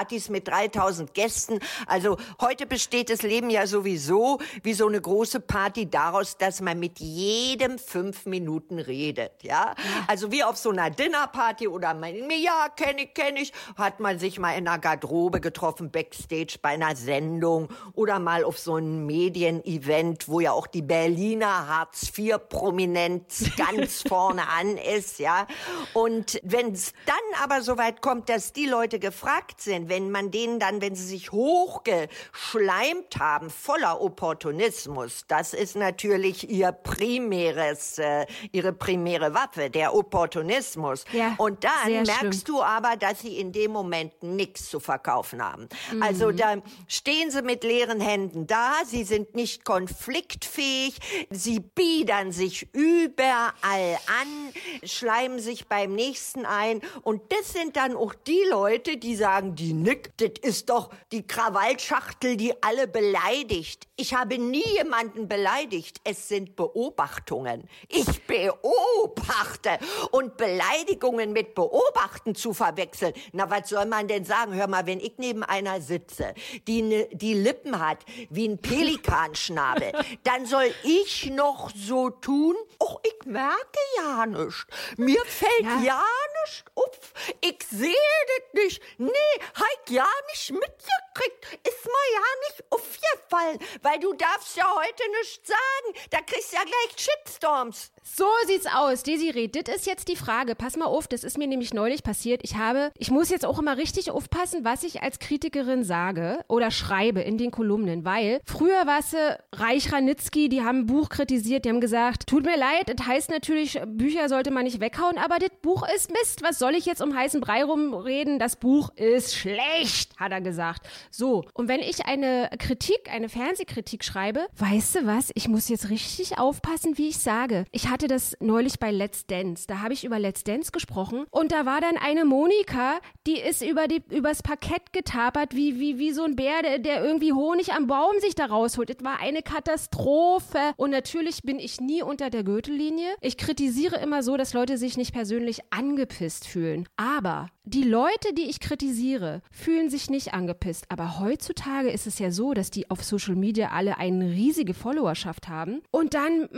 [0.03, 1.59] Medienpartys mit 3000 Gästen.
[1.87, 6.79] Also heute besteht das Leben ja sowieso wie so eine große Party daraus, dass man
[6.79, 9.43] mit jedem fünf Minuten redet.
[9.43, 9.75] Ja?
[10.07, 14.19] Also wie auf so einer Dinnerparty oder man, ja, kenne ich, kenne ich, hat man
[14.19, 19.05] sich mal in einer Garderobe getroffen, backstage bei einer Sendung oder mal auf so einem
[19.05, 25.47] Medienevent, wo ja auch die Berliner Hartz-IV-Prominenz ganz vorne an ist, ja.
[25.93, 30.31] Und wenn es dann aber so weit kommt, dass die Leute gefragt sind, wenn man
[30.31, 38.25] denen dann, wenn sie sich hochgeschleimt haben, voller Opportunismus, das ist natürlich ihr primäres, äh,
[38.51, 41.05] ihre primäre Waffe, der Opportunismus.
[41.11, 42.43] Ja, Und dann merkst schlimm.
[42.45, 45.69] du aber, dass sie in dem Moment nichts zu verkaufen haben.
[46.01, 46.37] Also Mhm.
[46.37, 46.55] da
[46.87, 50.97] stehen sie mit leeren Händen da, sie sind nicht konfliktfähig,
[51.29, 54.53] sie biedern sich überall an,
[54.83, 59.73] schleimen sich beim nächsten ein und das sind dann auch die Leute, die sagen, die
[59.83, 63.89] Nick, das ist doch die Krawallschachtel, die alle beleidigt.
[63.95, 67.69] Ich habe nie jemanden beleidigt, es sind Beobachtungen.
[67.89, 69.77] Ich beobachte
[70.09, 73.13] und Beleidigungen mit Beobachten zu verwechseln.
[73.33, 74.55] Na, was soll man denn sagen?
[74.55, 76.33] Hör mal, wenn ich neben einer sitze,
[76.67, 77.99] die ne, die Lippen hat
[78.31, 79.91] wie ein Pelikanschnabel,
[80.23, 84.65] dann soll ich noch so tun, oh, ich merke ja nichts.
[84.97, 85.81] Mir fällt Ja.
[85.83, 86.03] ja,
[86.41, 87.13] nichts auf.
[87.41, 88.81] Ich sehe das nicht.
[88.97, 89.11] Nee,
[89.53, 91.67] hab ja nicht mitgekriegt.
[91.67, 93.59] Ist mir ja nicht aufgefallen.
[93.83, 96.07] Weil du darfst ja heute nichts sagen.
[96.09, 97.91] Da kriegst du ja gleich Shitstorms.
[98.01, 99.03] So sieht's aus.
[99.03, 100.55] Desiree, das ist jetzt die Frage.
[100.55, 102.41] Pass mal auf, das ist mir nämlich neulich passiert.
[102.43, 106.71] Ich habe, ich muss jetzt auch immer richtig aufpassen, was ich als Kritikerin sage oder
[106.71, 111.09] schreibe in den Kolumnen, weil früher war es äh, Reich Ranitzky, die haben ein Buch
[111.09, 115.17] kritisiert, die haben gesagt, tut mir leid, das heißt natürlich, Bücher sollte man nicht weghauen,
[115.17, 116.41] aber das Buch ist Mist.
[116.41, 120.87] Was soll ich jetzt um heißen Brei rumreden, das Buch ist schlecht, hat er gesagt.
[121.09, 125.89] So, und wenn ich eine Kritik, eine Fernsehkritik schreibe, weißt du was, ich muss jetzt
[125.89, 127.65] richtig aufpassen, wie ich sage.
[127.71, 131.51] Ich hatte das neulich bei Let's Dance, da habe ich über Let's Dance gesprochen und
[131.51, 136.11] da war dann eine Monika, die ist über die, übers Parkett getapert, wie, wie, wie
[136.11, 138.89] so ein Bär, der, der irgendwie Honig am Baum sich da rausholt.
[138.89, 140.73] Es war eine Katastrophe.
[140.77, 143.15] Und natürlich bin ich nie unter der Gürtellinie.
[143.21, 146.87] Ich kritisiere immer so, dass Leute sich nicht persönlich angepisst fühlen.
[146.95, 150.85] Aber die Leute, die ich kritisiere, fühlen sich nicht angepisst.
[150.89, 155.47] Aber heutzutage ist es ja so, dass die auf Social Media alle eine riesige Followerschaft
[155.47, 155.81] haben.
[155.89, 156.49] Und dann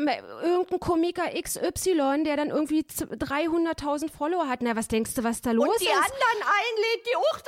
[0.43, 4.61] irgendein Komiker XY, der dann irgendwie 300.000 Follower hat.
[4.63, 5.73] Na, was denkst du, was da los ist?
[5.73, 5.95] Und die ist?
[5.95, 7.39] anderen einlädt, die auch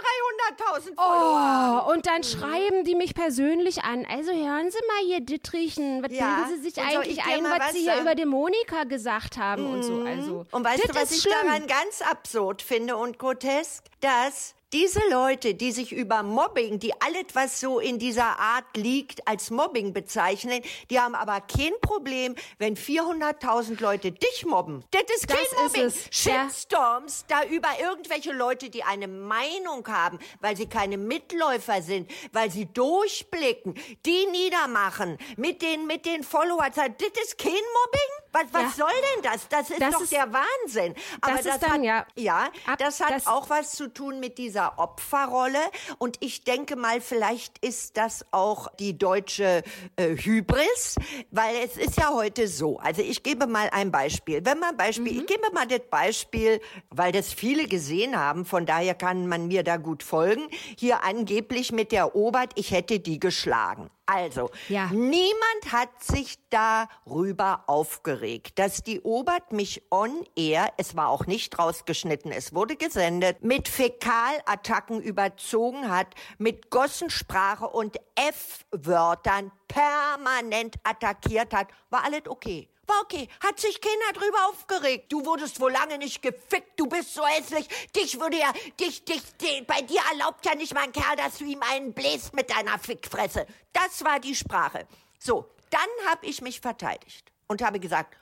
[0.78, 1.86] 300.000 Follower.
[1.88, 2.24] Oh, und dann mhm.
[2.24, 4.06] schreiben die mich persönlich an.
[4.06, 6.44] Also hören Sie mal hier, Dittrichen, was ja.
[6.46, 9.74] bilden Sie sich eigentlich ein, was, was Sie hier über die Monika gesagt haben mhm.
[9.74, 9.94] und so.
[9.94, 10.06] Mhm.
[10.08, 11.34] Also, und weißt du, was ich schlimm.
[11.44, 13.47] daran ganz absurd finde und grotesk?
[13.48, 18.66] Grotesk, dass diese Leute, die sich über Mobbing, die alles, was so in dieser Art
[18.76, 24.84] liegt, als Mobbing bezeichnen, die haben aber kein Problem, wenn 400.000 Leute dich mobben.
[24.92, 25.88] Das ist kein das Mobbing.
[25.88, 27.42] Ist Shitstorms, ja.
[27.44, 32.66] da über irgendwelche Leute, die eine Meinung haben, weil sie keine Mitläufer sind, weil sie
[32.66, 33.74] durchblicken,
[34.06, 36.74] die niedermachen, mit den, mit den Followern.
[36.76, 38.27] Das ist kein Mobbing?
[38.32, 38.86] Was, was ja.
[38.86, 39.48] soll denn das?
[39.50, 40.94] Das ist das doch ist, der Wahnsinn.
[41.22, 44.20] Aber das, das dann, hat, ja, ja ab, das hat das auch was zu tun
[44.20, 45.60] mit dieser Opferrolle.
[45.98, 49.64] Und ich denke mal, vielleicht ist das auch die deutsche
[49.96, 50.96] äh, Hybris,
[51.32, 52.78] weil es ist ja heute so.
[52.80, 54.46] Also ich gebe mal ein Beispiel.
[54.46, 55.20] Wenn man Beispiel, mhm.
[55.20, 59.64] ich gebe mal das Beispiel, weil das viele gesehen haben, von daher kann man mir
[59.64, 60.48] da gut folgen.
[60.78, 63.90] Hier angeblich mit der Obert, ich hätte die geschlagen.
[64.08, 64.88] Also, ja.
[64.88, 71.60] niemand hat sich darüber aufgeregt, dass die Obert mich on air, es war auch nicht
[71.60, 81.68] rausgeschnitten, es wurde gesendet, mit Fäkalattacken überzogen hat, mit Gossensprache und F-Wörtern permanent attackiert hat,
[81.90, 82.70] war alles okay.
[83.02, 85.12] Okay, hat sich keiner drüber aufgeregt.
[85.12, 87.68] Du wurdest wohl lange nicht gefickt, du bist so hässlich.
[87.96, 91.46] Dich würde ja, dich, dich, dich, bei dir erlaubt ja nicht mein Kerl, dass du
[91.46, 93.46] ihm einen bläst mit deiner Fickfresse.
[93.74, 94.88] Das war die Sprache.
[95.20, 98.16] So, dann habe ich mich verteidigt und habe gesagt,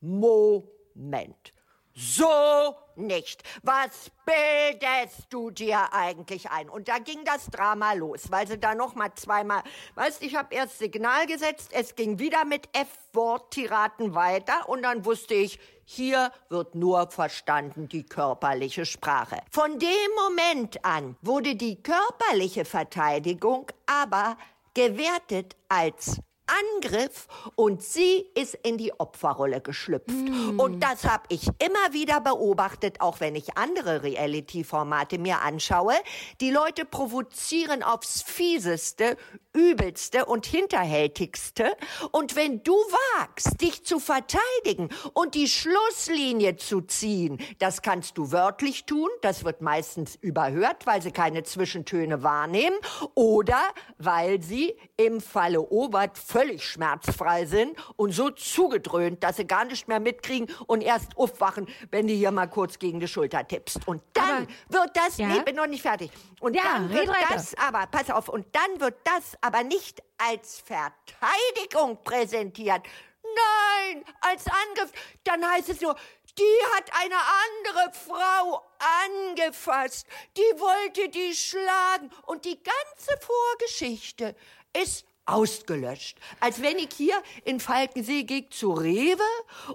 [0.00, 1.52] Moment.
[2.00, 3.42] So nicht.
[3.64, 6.68] Was bildest du dir eigentlich ein?
[6.68, 9.62] Und da ging das Drama los, weil sie da noch mal zweimal,
[9.96, 15.34] weißt, ich habe erst Signal gesetzt, es ging wieder mit F-Wort-Tiraten weiter und dann wusste
[15.34, 19.38] ich, hier wird nur verstanden die körperliche Sprache.
[19.50, 19.88] Von dem
[20.24, 24.36] Moment an wurde die körperliche Verteidigung aber
[24.74, 30.08] gewertet als Angriff und sie ist in die Opferrolle geschlüpft.
[30.08, 30.58] Mm.
[30.58, 35.94] Und das habe ich immer wieder beobachtet, auch wenn ich andere Reality-Formate mir anschaue.
[36.40, 39.16] Die Leute provozieren aufs fieseste,
[39.52, 41.72] übelste und hinterhältigste.
[42.12, 48.30] Und wenn du wagst, dich zu verteidigen und die Schlusslinie zu ziehen, das kannst du
[48.32, 52.76] wörtlich tun, das wird meistens überhört, weil sie keine Zwischentöne wahrnehmen
[53.14, 53.60] oder
[53.98, 59.88] weil sie im Falle Obert völlig schmerzfrei sind und so zugedröhnt, dass sie gar nicht
[59.88, 63.88] mehr mitkriegen und erst aufwachen, wenn du hier mal kurz gegen die Schulter tippst.
[63.88, 65.26] Und dann aber, wird das, ja?
[65.26, 66.12] nee, bin noch nicht fertig.
[66.38, 70.60] Und ja, dann wird das aber, pass auf, und dann wird das aber nicht als
[70.60, 72.82] Verteidigung präsentiert.
[73.24, 74.92] Nein, als Angriff.
[75.24, 75.96] Dann heißt es nur,
[76.38, 78.62] die hat eine andere Frau
[79.08, 80.06] angefasst.
[80.36, 82.10] Die wollte die schlagen.
[82.26, 84.36] Und die ganze Vorgeschichte
[84.72, 86.18] ist ausgelöscht.
[86.40, 89.22] Als wenn ich hier in Falkensee gehe zu Rewe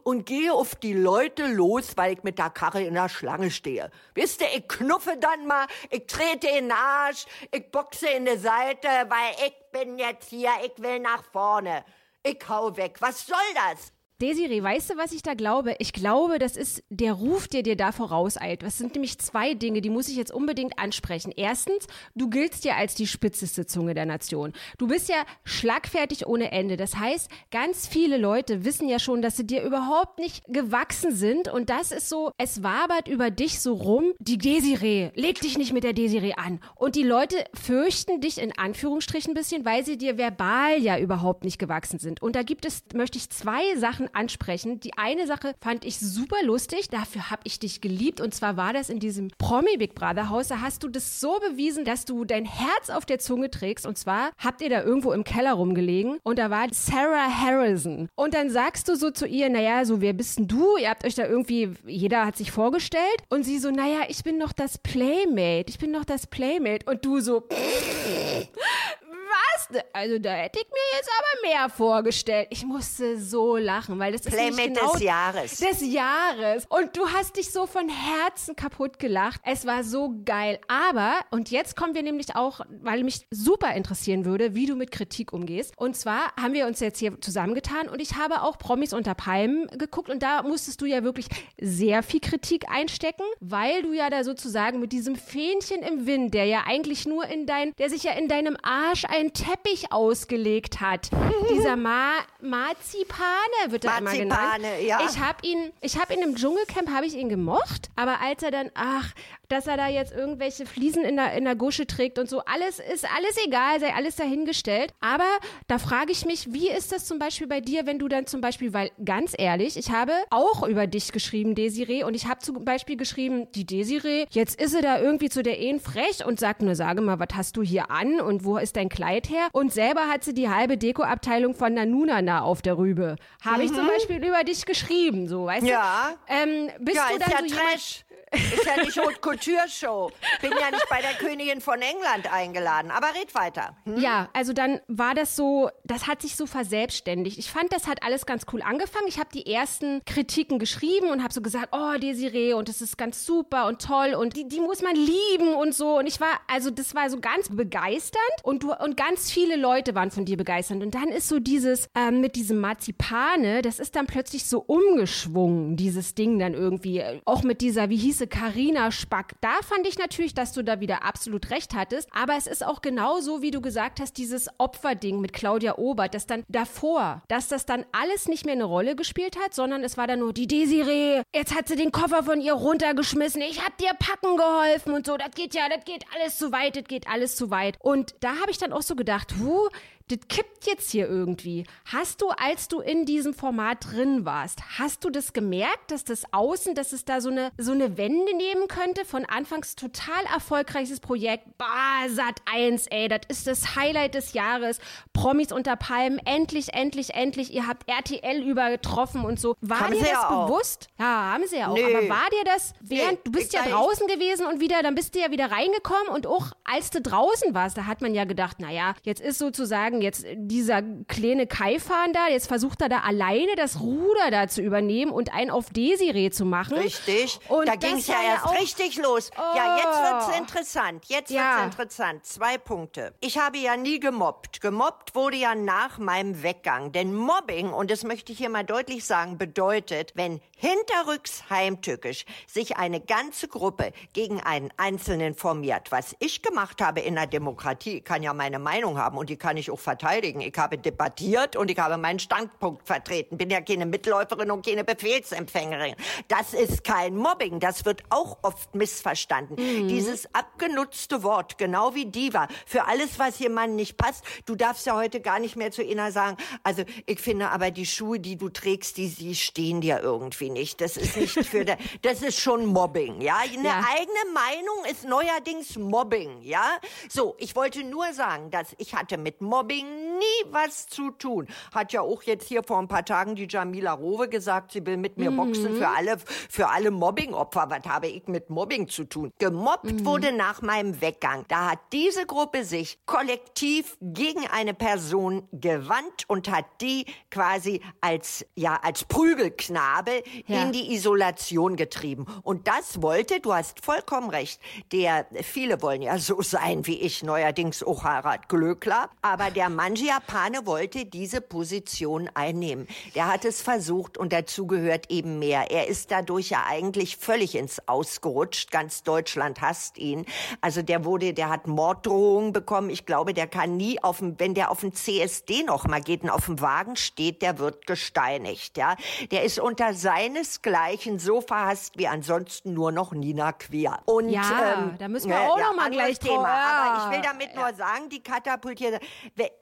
[0.04, 3.92] und gehe auf die Leute los, weil ich mit der Karre in der Schlange stehe.
[4.16, 8.38] Wisst ihr, ich knuffe dann mal, ich trete in den Arsch, ich boxe in die
[8.38, 11.86] Seite, weil ich bin jetzt hier, ich will nach vorne.
[12.24, 12.98] Ich hau weg.
[13.00, 13.92] Was soll das?
[14.24, 15.76] Desiree, weißt du, was ich da glaube?
[15.80, 18.64] Ich glaube, das ist der Ruf, der dir da vorauseilt.
[18.64, 21.34] Das sind nämlich zwei Dinge, die muss ich jetzt unbedingt ansprechen.
[21.36, 24.54] Erstens, du giltst ja als die spitzeste Zunge der Nation.
[24.78, 26.78] Du bist ja schlagfertig ohne Ende.
[26.78, 31.50] Das heißt, ganz viele Leute wissen ja schon, dass sie dir überhaupt nicht gewachsen sind.
[31.50, 34.14] Und das ist so, es wabert über dich so rum.
[34.20, 36.62] Die Desiree, leg dich nicht mit der Desiree an.
[36.76, 41.44] Und die Leute fürchten dich in Anführungsstrichen ein bisschen, weil sie dir verbal ja überhaupt
[41.44, 42.22] nicht gewachsen sind.
[42.22, 44.80] Und da gibt es, möchte ich zwei Sachen ansprechen.
[44.80, 48.22] Die eine Sache fand ich super lustig, dafür habe ich dich geliebt.
[48.22, 51.40] Und zwar war das in diesem Promi Big Brother Haus, da hast du das so
[51.40, 53.86] bewiesen, dass du dein Herz auf der Zunge trägst.
[53.86, 58.10] Und zwar habt ihr da irgendwo im Keller rumgelegen und da war Sarah Harrison.
[58.16, 60.78] Und dann sagst du so zu ihr, naja, so wer bist denn du?
[60.78, 63.04] Ihr habt euch da irgendwie, jeder hat sich vorgestellt.
[63.30, 66.86] Und sie so, naja, ich bin noch das Playmate, ich bin noch das Playmate.
[66.90, 67.48] Und du so,
[69.34, 69.82] was?
[69.94, 72.48] Also da hätte ich mir jetzt aber mehr vorgestellt.
[72.52, 75.58] Ich musste so lachen, weil das Playmate ist nicht genau des Jahres.
[75.58, 76.66] Des Jahres.
[76.70, 79.42] Und du hast dich so von Herzen kaputt gelacht.
[79.44, 80.60] Es war so geil.
[80.68, 84.92] Aber, und jetzt kommen wir nämlich auch, weil mich super interessieren würde, wie du mit
[84.92, 85.74] Kritik umgehst.
[85.78, 89.68] Und zwar haben wir uns jetzt hier zusammengetan und ich habe auch Promis unter Palmen
[89.78, 91.28] geguckt und da musstest du ja wirklich
[91.60, 96.46] sehr viel Kritik einstecken, weil du ja da sozusagen mit diesem Fähnchen im Wind, der
[96.46, 101.10] ja eigentlich nur in dein, der sich ja in deinem Arsch einen Teppich ausgelegt hat.
[101.50, 104.66] Dieser Ma Marzipane wird er immer genannt.
[104.86, 105.00] Ja.
[105.10, 108.52] Ich habe ihn, ich habe ihn im Dschungelcamp habe ich ihn gemocht, aber als er
[108.52, 109.14] dann, ach,
[109.54, 112.80] dass er da jetzt irgendwelche Fliesen in der, in der Gusche trägt und so, alles
[112.80, 114.94] ist alles egal, sei alles dahingestellt.
[115.00, 115.28] Aber
[115.68, 118.42] da frage ich mich, wie ist das zum Beispiel bei dir, wenn du dann zum
[118.42, 122.66] Beispiel, weil ganz ehrlich, ich habe auch über dich geschrieben, Desiree, und ich habe zum
[122.66, 126.62] Beispiel geschrieben, die Desiree, jetzt ist sie da irgendwie zu der Ehen frech und sagt
[126.62, 129.48] nur, sage mal, was hast du hier an und wo ist dein Kleid her?
[129.54, 133.16] Und selber hat sie die halbe Dekoabteilung von Nanunana auf der Rübe.
[133.46, 135.68] Habe ich zum Beispiel über dich geschrieben, so, weißt Mhm.
[135.70, 136.14] Ja.
[136.28, 136.34] du?
[136.34, 138.06] Ähm, bist ja, du ist dann ja so Trash.
[138.34, 140.12] Ist ja nicht Haute Couture Show.
[140.42, 142.92] Bin ja nicht bei der Königin von England eingeladen.
[142.92, 143.76] Aber red weiter.
[143.86, 144.00] Hm?
[144.00, 147.38] Ja, also dann war das so, das hat sich so verselbstständigt.
[147.38, 149.06] Ich fand, das hat alles ganz cool angefangen.
[149.08, 152.98] Ich habe die ersten Kritiken geschrieben und habe so gesagt, oh, Desiree, und das ist
[152.98, 155.98] ganz super und toll und die, die muss man lieben und so.
[155.98, 159.96] Und ich war, also das war so ganz begeisternd und du und ganz viele Leute
[159.96, 160.82] waren von dir begeistert.
[160.82, 165.76] Und dann ist so dieses ähm, mit diesem Marzipane, das ist dann plötzlich so umgeschwungen,
[165.76, 167.00] dieses Ding dann irgendwie.
[167.00, 169.34] äh, Auch mit dieser, wie hieß sie, Carina Spack.
[169.42, 172.10] Da fand ich natürlich, dass du da wieder absolut recht hattest.
[172.14, 176.14] Aber es ist auch genau so, wie du gesagt hast, dieses Opferding mit Claudia Obert,
[176.14, 179.98] dass dann davor, dass das dann alles nicht mehr eine Rolle gespielt hat, sondern es
[179.98, 181.22] war dann nur die Desiree.
[181.34, 183.42] Jetzt hat sie den Koffer von ihr runtergeschmissen.
[183.42, 185.18] Ich hab dir packen geholfen und so.
[185.18, 187.78] Das geht ja, das geht alles zu weit, das geht alles zu weit.
[187.80, 189.70] Und da habe ich dann auch so gedacht, huh,
[190.10, 191.66] das kippt jetzt hier irgendwie.
[191.86, 196.24] Hast du, als du in diesem Format drin warst, hast du das gemerkt, dass das
[196.32, 201.00] Außen, dass es da so eine, so eine Wende nehmen könnte von anfangs total erfolgreiches
[201.00, 204.80] Projekt, bah, Sat 1, ey, das ist das Highlight des Jahres,
[205.14, 209.56] Promis unter Palmen, endlich, endlich, endlich, ihr habt RTL übergetroffen und so.
[209.62, 210.48] War Haben dir sie das ja auch.
[210.48, 210.88] bewusst?
[211.00, 211.76] Ja, haben sie ja auch.
[211.76, 211.84] Nö.
[211.86, 215.16] Aber war dir das, während, Nee, du bist ja draußen gewesen und wieder, dann bist
[215.16, 218.60] du ja wieder reingekommen und auch als du draußen warst, da hat man ja gedacht,
[218.60, 223.80] naja, jetzt ist sozusagen jetzt dieser kleine Kaifan da, jetzt versucht er da alleine das
[223.82, 226.78] Ruder da zu übernehmen und einen auf Desiree zu machen.
[226.78, 227.40] Richtig.
[227.50, 229.30] Und da ging es ja erst auch- richtig los.
[229.56, 230.04] Ja, jetzt Oh.
[230.28, 231.06] wird's interessant.
[231.08, 231.58] Jetzt Ja.
[231.62, 232.26] wird's interessant.
[232.26, 233.14] Zwei Punkte.
[233.22, 234.62] Ich habe ja nie gemobbt.
[234.62, 236.92] Gemobbt wurde ja nach meinem Weggang.
[236.92, 242.78] Denn Mobbing, und das möchte ich hier mal deutlich sagen, bedeutet, wenn hinterrücks heimtückisch sich
[242.78, 245.92] eine ganze Gruppe gegen einen Einzelnen formiert.
[245.92, 249.36] Was ich gemacht habe in der Demokratie, ich kann ja meine Meinung haben und die
[249.36, 250.40] kann ich auch verteidigen.
[250.40, 253.38] Ich habe debattiert und ich habe meinen Standpunkt vertreten.
[253.38, 255.96] Bin ja keine Mitläuferin und keine Befehlsempfängerin.
[256.30, 257.60] Das ist kein Mobbing.
[257.60, 259.58] Das wird auch oft missverstanden.
[259.90, 264.24] Dieses abgenutzte Wort, genau wie Diva, für alles, was jemandem nicht passt.
[264.46, 267.86] Du darfst ja heute gar nicht mehr zu Ina sagen, also ich finde aber die
[267.86, 270.80] Schuhe, die du trägst, die, die stehen dir irgendwie nicht.
[270.82, 273.38] Das ist nicht für, de, das ist schon Mobbing, ja.
[273.38, 273.84] Eine Ja.
[273.98, 276.64] eigene Meinung ist neuerdings Mobbing, ja.
[277.10, 279.86] So, ich wollte nur sagen, dass ich hatte mit Mobbing
[280.18, 281.48] nie was zu tun.
[281.74, 284.98] Hat ja auch jetzt hier vor ein paar Tagen die Jamila Rowe gesagt, sie will
[284.98, 286.18] mit mir boxen für alle,
[286.50, 287.68] für alle Mobbing-Opfer.
[287.70, 289.32] Was habe ich mit Mobbing zu tun?
[289.40, 291.46] Gemobbt wurde nach meinem Weggang.
[291.48, 298.46] Da hat diese Gruppe sich kollektiv gegen eine Person gewandt und hat die quasi als,
[298.56, 300.64] ja, als Prügelknabe Ja.
[300.64, 302.26] in die Isolation getrieben.
[302.44, 304.60] Und das wollte, du hast vollkommen recht,
[304.92, 310.66] der, viele wollen ja so sein wie ich, neuerdings auch Harald Glöckler, aber der Mangiapane
[310.66, 312.88] wollte diese Position einnehmen.
[313.16, 315.72] Der hat es versucht und dazu gehört eben mehr.
[315.72, 318.72] Er ist dadurch ja eigentlich völlig ins Ausgerutscht.
[318.72, 320.26] Ganz Deutschland hasst ihn.
[320.60, 322.90] Also der wurde, der hat Morddrohungen bekommen.
[322.90, 326.24] Ich glaube, der kann nie auf dem, wenn der auf dem CSD noch mal geht
[326.24, 328.96] und auf dem Wagen steht, der wird gesteinigt, ja.
[329.32, 334.00] Der ist unter seinesgleichen so verhasst wie ansonsten nur noch Nina Queer.
[334.06, 336.48] Und, Ja, ähm, da müssen wir auch noch mal gleich Thema.
[336.48, 336.84] ja.
[336.84, 339.02] Aber ich will damit nur sagen, die katapultiert.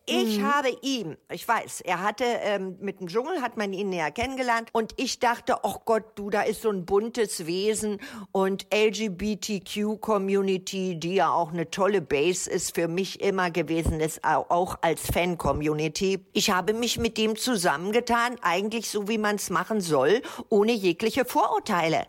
[0.05, 3.89] Ich Ich habe ihm, ich weiß, er hatte ähm, mit dem Dschungel hat man ihn
[3.89, 7.99] näher kennengelernt und ich dachte, oh Gott, du, da ist so ein buntes Wesen
[8.31, 14.23] und LGBTQ Community, die ja auch eine tolle Base ist für mich immer gewesen ist,
[14.23, 16.25] auch als Fan Community.
[16.33, 21.25] Ich habe mich mit dem zusammengetan, eigentlich so wie man es machen soll, ohne jegliche
[21.25, 22.05] Vorurteile.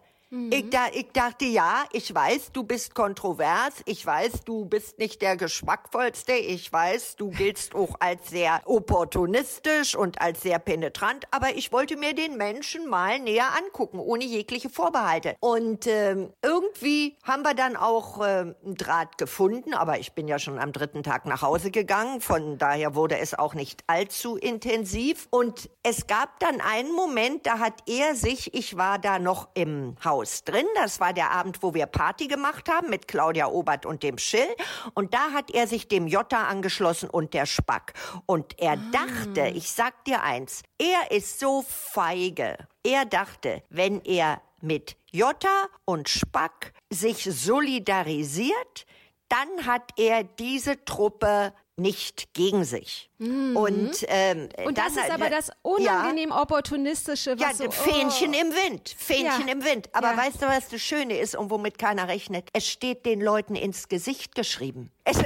[0.51, 3.83] Ich, da, ich dachte, ja, ich weiß, du bist kontrovers.
[3.85, 6.33] Ich weiß, du bist nicht der geschmackvollste.
[6.33, 11.27] Ich weiß, du giltst auch als sehr opportunistisch und als sehr penetrant.
[11.33, 15.37] Aber ich wollte mir den Menschen mal näher angucken, ohne jegliche Vorbehalte.
[15.41, 19.75] Und ähm, irgendwie haben wir dann auch ähm, einen Draht gefunden.
[19.75, 22.23] Aber ich bin ja schon am dritten Tag nach Hause gegangen.
[22.23, 25.29] Von daher wurde es auch nicht allzu intensiv.
[25.29, 29.95] Und es gab dann einen Moment, da hat er sich, ich war da noch im
[30.03, 30.67] Haus drin.
[30.75, 34.49] Das war der Abend, wo wir Party gemacht haben mit Claudia Obert und dem Schill.
[34.95, 37.95] Und da hat er sich dem Jotta angeschlossen und der Spack.
[38.27, 38.79] Und er ah.
[38.93, 42.57] dachte, ich sag dir eins, er ist so feige.
[42.85, 48.87] Er dachte, wenn er mit Jotta und Spack sich solidarisiert,
[49.29, 53.11] dann hat er diese Truppe nicht gegen sich.
[53.19, 53.57] Mhm.
[53.57, 58.35] Und, ähm, und das dann, ist aber das unangenehm ja, opportunistische, was ja, so, Fähnchen
[58.35, 58.41] oh.
[58.41, 59.53] im Wind, Fähnchen ja.
[59.53, 59.89] im Wind.
[59.93, 60.17] Aber ja.
[60.17, 62.49] weißt du, was das Schöne ist und womit keiner rechnet?
[62.53, 64.91] Es steht den Leuten ins Gesicht geschrieben.
[65.05, 65.19] Es,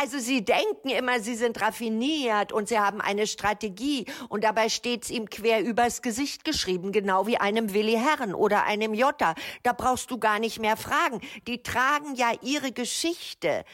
[0.00, 5.10] also sie denken immer, sie sind raffiniert und sie haben eine Strategie und dabei steht's
[5.10, 9.36] ihm quer übers Gesicht geschrieben, genau wie einem Willi Herren oder einem Jotta.
[9.62, 11.20] Da brauchst du gar nicht mehr fragen.
[11.46, 13.64] Die tragen ja ihre Geschichte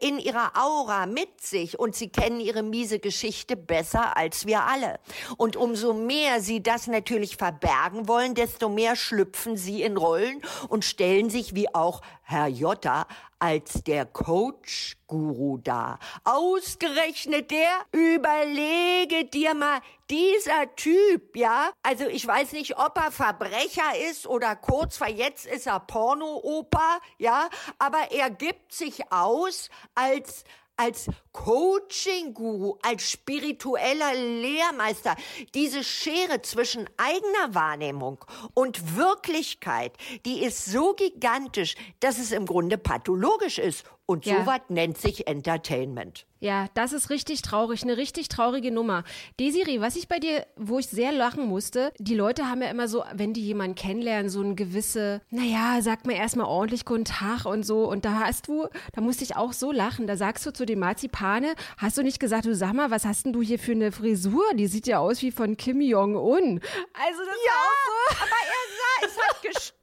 [0.00, 4.98] in ihrer Aura mit sich und sie kennen ihre miese Geschichte besser als wir alle.
[5.36, 10.84] Und umso mehr sie das natürlich verbergen wollen, desto mehr schlüpfen sie in Rollen und
[10.84, 13.06] stellen sich wie auch Herr Jotta
[13.38, 16.00] als der Coach-Guru dar.
[16.24, 23.96] Ausgerechnet der, überlege dir mal, dieser Typ, ja, also ich weiß nicht, ob er Verbrecher
[24.10, 27.48] ist oder kurz vor jetzt ist er Porno-Opa, ja,
[27.78, 30.42] aber er gibt sich aus als
[30.76, 35.16] als Coaching-Guru, als spiritueller Lehrmeister,
[35.54, 38.24] diese Schere zwischen eigener Wahrnehmung
[38.54, 39.92] und Wirklichkeit,
[40.24, 43.84] die ist so gigantisch, dass es im Grunde pathologisch ist.
[44.06, 44.40] Und ja.
[44.40, 46.26] sowas nennt sich Entertainment.
[46.46, 49.02] Ja, das ist richtig traurig, eine richtig traurige Nummer.
[49.40, 52.86] Desiree, was ich bei dir, wo ich sehr lachen musste, die Leute haben ja immer
[52.86, 57.46] so, wenn die jemanden kennenlernen, so ein gewisse, naja, sag mir erstmal ordentlich guten Tag
[57.46, 57.90] und so.
[57.90, 60.06] Und da hast du, da musste ich auch so lachen.
[60.06, 63.26] Da sagst du zu dem Marzipane, hast du nicht gesagt, du sag mal, was hast
[63.26, 64.44] denn du hier für eine Frisur?
[64.54, 66.60] Die sieht ja aus wie von Kim Jong-un.
[66.92, 68.22] Also das ja, auch so.
[68.22, 69.76] aber er sah, es hat gestimmt.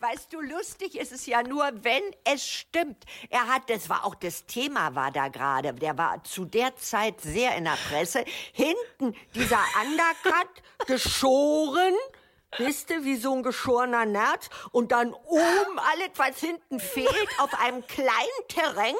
[0.00, 3.04] Weißt du, lustig ist es ja nur, wenn es stimmt.
[3.30, 7.20] Er hat, das war auch das Thema, war da gerade der war zu der Zeit
[7.20, 8.24] sehr in der Presse.
[8.52, 11.94] Hinten dieser Undercut, geschoren,
[12.58, 14.50] Wisst ihr, wie so ein geschorener Nerz?
[14.72, 18.94] Und dann oben alles, was hinten fehlt, auf einem kleinen Terrain,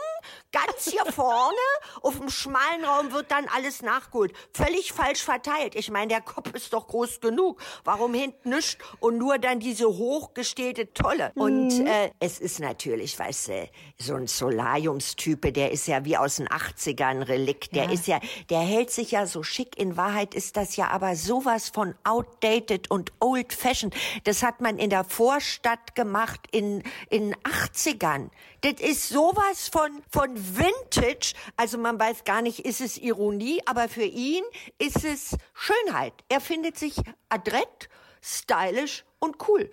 [0.52, 1.56] ganz hier vorne,
[2.02, 4.32] auf dem schmalen Raum wird dann alles nachgeholt.
[4.52, 5.74] Völlig falsch verteilt.
[5.74, 7.60] Ich meine, der Kopf ist doch groß genug.
[7.84, 11.32] Warum hinten nichts und nur dann diese hochgestellte Tolle?
[11.34, 11.42] Mhm.
[11.42, 16.36] Und äh, es ist natürlich, weißt du, so ein Solariumstype, der ist ja wie aus
[16.36, 17.74] den 80ern Relikt.
[17.74, 17.90] Der ja.
[17.90, 19.78] ist ja, der hält sich ja so schick.
[19.78, 23.94] In Wahrheit ist das ja aber sowas von outdated und old fashioned.
[24.24, 28.30] Das hat man in der Vorstadt gemacht in, in 80ern.
[28.62, 31.34] Das ist sowas von, von Vintage.
[31.56, 34.44] Also man weiß gar nicht, ist es Ironie, aber für ihn
[34.78, 36.14] ist es Schönheit.
[36.28, 36.96] Er findet sich
[37.28, 37.88] adrett,
[38.22, 39.70] stylisch und cool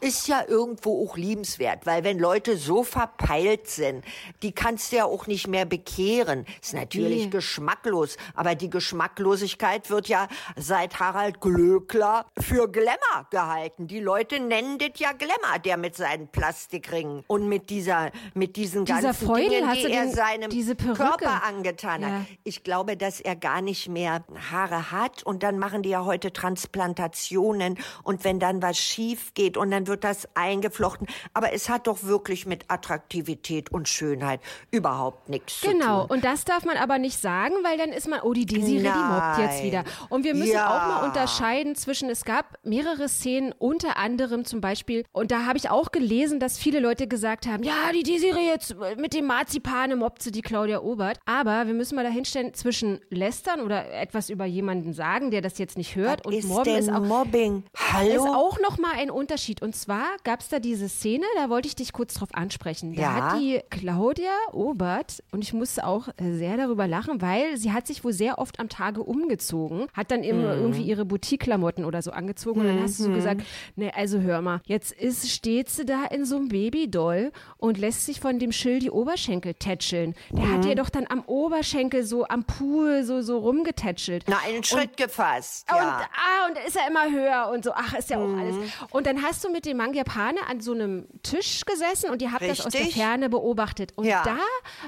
[0.00, 4.04] ist ja irgendwo auch liebenswert, weil wenn Leute so verpeilt sind,
[4.42, 6.46] die kannst du ja auch nicht mehr bekehren.
[6.62, 7.30] Ist natürlich nee.
[7.30, 13.86] geschmacklos, aber die Geschmacklosigkeit wird ja seit Harald Glöckler für Glamour gehalten.
[13.86, 18.84] Die Leute nennen das ja Glamour, der mit seinen Plastikringen und mit dieser mit diesen
[18.84, 22.12] Dieser ganzen Feudel, Dingen, die er den, seinem Körper angetan hat.
[22.12, 22.26] Ja.
[22.44, 26.32] Ich glaube, dass er gar nicht mehr Haare hat und dann machen die ja heute
[26.32, 31.06] Transplantationen und wenn dann was schief geht und dann wird das eingeflochten.
[31.34, 35.70] Aber es hat doch wirklich mit Attraktivität und Schönheit überhaupt nichts genau.
[35.70, 35.80] zu tun.
[35.80, 36.06] Genau.
[36.08, 38.88] Und das darf man aber nicht sagen, weil dann ist man, oh, die Desiree, die
[38.88, 39.84] mobbt jetzt wieder.
[40.08, 40.68] Und wir müssen ja.
[40.68, 45.58] auch mal unterscheiden zwischen, es gab mehrere Szenen, unter anderem zum Beispiel, und da habe
[45.58, 49.98] ich auch gelesen, dass viele Leute gesagt haben, ja, die Desiree jetzt mit dem Marzipan
[49.98, 51.18] mobbt sie die Claudia Obert.
[51.26, 55.76] Aber wir müssen mal dahinstellen, zwischen lästern oder etwas über jemanden sagen, der das jetzt
[55.76, 57.64] nicht hört, Was und ist mobben ist auch, Mobbing.
[57.92, 58.10] Hallo?
[58.10, 59.62] ist auch nochmal ein Unterschied.
[59.62, 62.94] Und zwar gab es da diese Szene, da wollte ich dich kurz drauf ansprechen.
[62.94, 63.14] Da Ja.
[63.14, 68.04] hat die Claudia Obert, und ich musste auch sehr darüber lachen, weil sie hat sich
[68.04, 70.60] wohl sehr oft am Tage umgezogen, hat dann immer Mhm.
[70.62, 73.42] irgendwie ihre Boutique-Klamotten oder so angezogen und dann hast du so gesagt,
[73.76, 78.06] ne, also hör mal, jetzt ist, steht sie da in so einem Babydoll und lässt
[78.06, 80.14] sich von dem Schill die Oberschenkel tätscheln.
[80.30, 80.52] Der Mhm.
[80.54, 84.24] hat ihr doch dann am Oberschenkel so am Pool so, so rumgetätschelt.
[84.28, 86.00] Na, einen Schritt gefasst, Und, ja.
[86.12, 88.38] ah, und da ist er immer höher und so, ach, ist ja auch Mhm.
[88.38, 88.56] alles.
[88.90, 92.42] Und dann hast du mit dem Mangiapane an so einem Tisch gesessen und ihr habt
[92.48, 92.96] das aus der Richtig.
[93.02, 93.92] Ferne beobachtet.
[93.96, 94.22] Und Ja.
[94.24, 94.38] da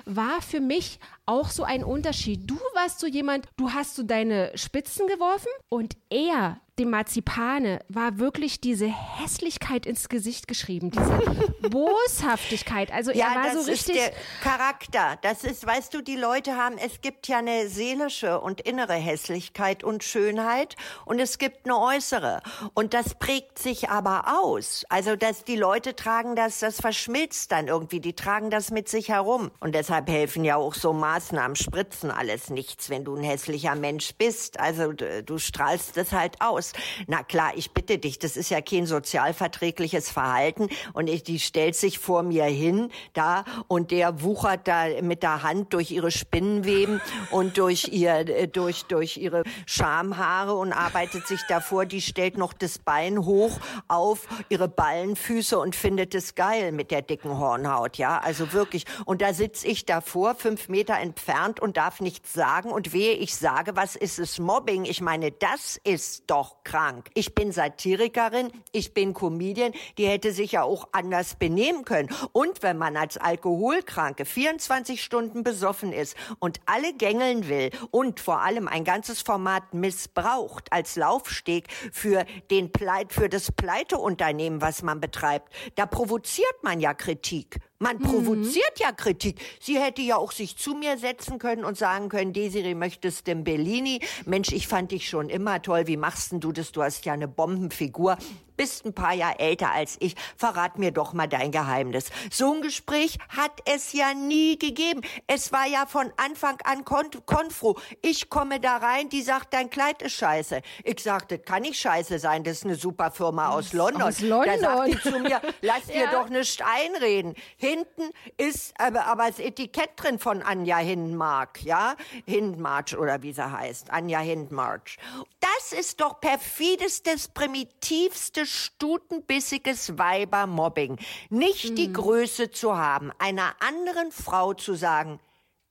[0.07, 2.51] war für mich auch so ein Unterschied.
[2.51, 8.19] Du warst so jemand, du hast so deine Spitzen geworfen und er, dem Marzipane, war
[8.19, 11.21] wirklich diese Hässlichkeit ins Gesicht geschrieben, diese
[11.71, 12.91] Boshaftigkeit.
[12.93, 13.97] Also Ja, er war das so ist richtig.
[13.97, 14.13] der
[14.43, 15.19] Charakter.
[15.23, 19.85] Das ist, weißt du, die Leute haben, es gibt ja eine seelische und innere Hässlichkeit
[19.85, 22.41] und Schönheit und es gibt eine äußere.
[22.75, 24.85] Und das prägt sich aber aus.
[24.89, 28.01] Also, dass die Leute tragen das, das verschmilzt dann irgendwie.
[28.01, 29.51] Die tragen das mit sich herum.
[29.61, 34.15] Und deshalb helfen ja auch so Maßnahmen, Spritzen, alles nichts, wenn du ein hässlicher Mensch
[34.17, 34.59] bist.
[34.59, 36.70] Also, du, du strahlst das halt aus.
[37.07, 40.69] Na klar, ich bitte dich, das ist ja kein sozialverträgliches Verhalten.
[40.93, 45.43] Und ich, die stellt sich vor mir hin da und der wuchert da mit der
[45.43, 47.01] Hand durch ihre Spinnenweben
[47.31, 52.53] und durch ihr äh, durch durch ihre Schamhaare und arbeitet sich davor, die stellt noch
[52.53, 53.59] das Bein hoch
[53.89, 58.85] auf ihre Ballenfüße und findet es geil mit der dicken Hornhaut, ja, also wirklich.
[59.05, 62.71] Und da sitz ich davor, fünf Meter entfernt und darf nichts sagen.
[62.71, 64.39] Und wehe, ich sage, was ist es?
[64.39, 64.85] Mobbing?
[64.85, 67.11] Ich meine, das ist doch krank.
[67.15, 72.09] Ich bin Satirikerin, ich bin Comedian, die hätte sich ja auch anders benehmen können.
[72.33, 78.41] Und wenn man als Alkoholkranke 24 Stunden besoffen ist und alle gängeln will und vor
[78.41, 85.01] allem ein ganzes Format missbraucht als Laufsteg für den Pleit, für das Pleiteunternehmen, was man
[85.01, 87.61] betreibt, da provoziert man ja Kritik.
[87.83, 89.41] Man provoziert ja Kritik.
[89.59, 93.43] Sie hätte ja auch sich zu mir setzen können und sagen können, Desiree, möchtest denn
[93.43, 94.01] Bellini?
[94.27, 95.87] Mensch, ich fand dich schon immer toll.
[95.87, 96.73] Wie machst denn du das?
[96.73, 98.19] Du hast ja eine Bombenfigur.
[98.59, 100.15] Bist ein paar Jahre älter als ich.
[100.37, 102.11] Verrat mir doch mal dein Geheimnis.
[102.31, 105.01] So ein Gespräch hat es ja nie gegeben.
[105.27, 107.79] Es war ja von Anfang an Kon Konfro.
[108.03, 110.61] Ich komme da rein, die sagt, dein Kleid ist scheiße.
[110.85, 112.45] Ich sagte, kann nicht scheiße sein.
[112.45, 114.03] Das ist eine super Firma aus London.
[114.03, 114.53] aus London.
[114.53, 116.11] Da sagt die zu mir, lass dir Ja.
[116.13, 117.35] doch nicht einreden.
[117.71, 121.95] Hinten ist aber, aber das Etikett drin von Anja Hindmark, ja?
[122.27, 123.91] Hindmarch oder wie sie heißt.
[123.91, 124.99] Anja Hindmarch.
[125.39, 130.99] Das ist doch perfidestes, primitivste, stutenbissiges Weibermobbing.
[131.29, 131.75] Nicht Mhm.
[131.77, 135.21] die Größe zu haben, einer anderen Frau zu sagen,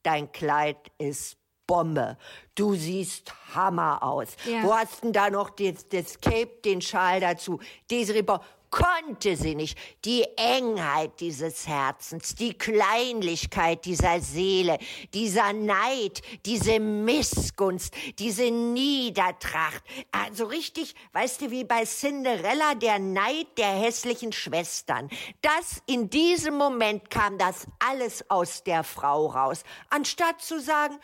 [0.04, 1.36] dein Kleid ist
[1.68, 2.18] Bombe.
[2.56, 4.30] Du siehst Hammer aus.
[4.46, 4.64] Ja.
[4.64, 7.60] Wo hast denn da noch das, das Cape, den Schal dazu?
[7.92, 8.40] Desiree Bo
[8.70, 9.78] konnte sie nicht.
[10.06, 14.78] Die Engheit dieses Herzens, die Kleinlichkeit dieser Seele,
[15.14, 19.84] dieser Neid, diese Missgunst, diese Niedertracht.
[20.12, 25.10] Also richtig, weißt du, wie bei Cinderella, der Neid der hässlichen Schwestern.
[25.42, 29.64] Das in diesem Moment kam das alles aus der Frau raus.
[29.90, 31.00] Anstatt zu sagen,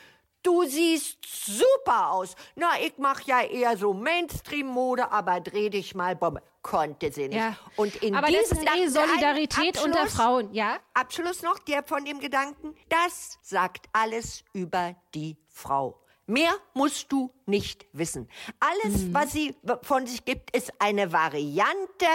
[0.46, 2.36] Du siehst super aus.
[2.56, 6.42] Na, ich mach ja eher so Mainstream-Mode, aber dreh dich mal Bombe.
[6.62, 7.38] Konnte sie nicht.
[7.38, 7.56] Ja.
[7.76, 10.78] Und in Aber das diesem ist eh Solidarität Abschluss- unter Frauen, ja?
[10.94, 16.00] Abschluss noch, der von dem Gedanken, das sagt alles über die Frau.
[16.28, 18.28] Mehr musst du nicht wissen.
[18.60, 19.14] Alles, Mhm.
[19.14, 22.08] was sie von sich gibt, ist eine Variante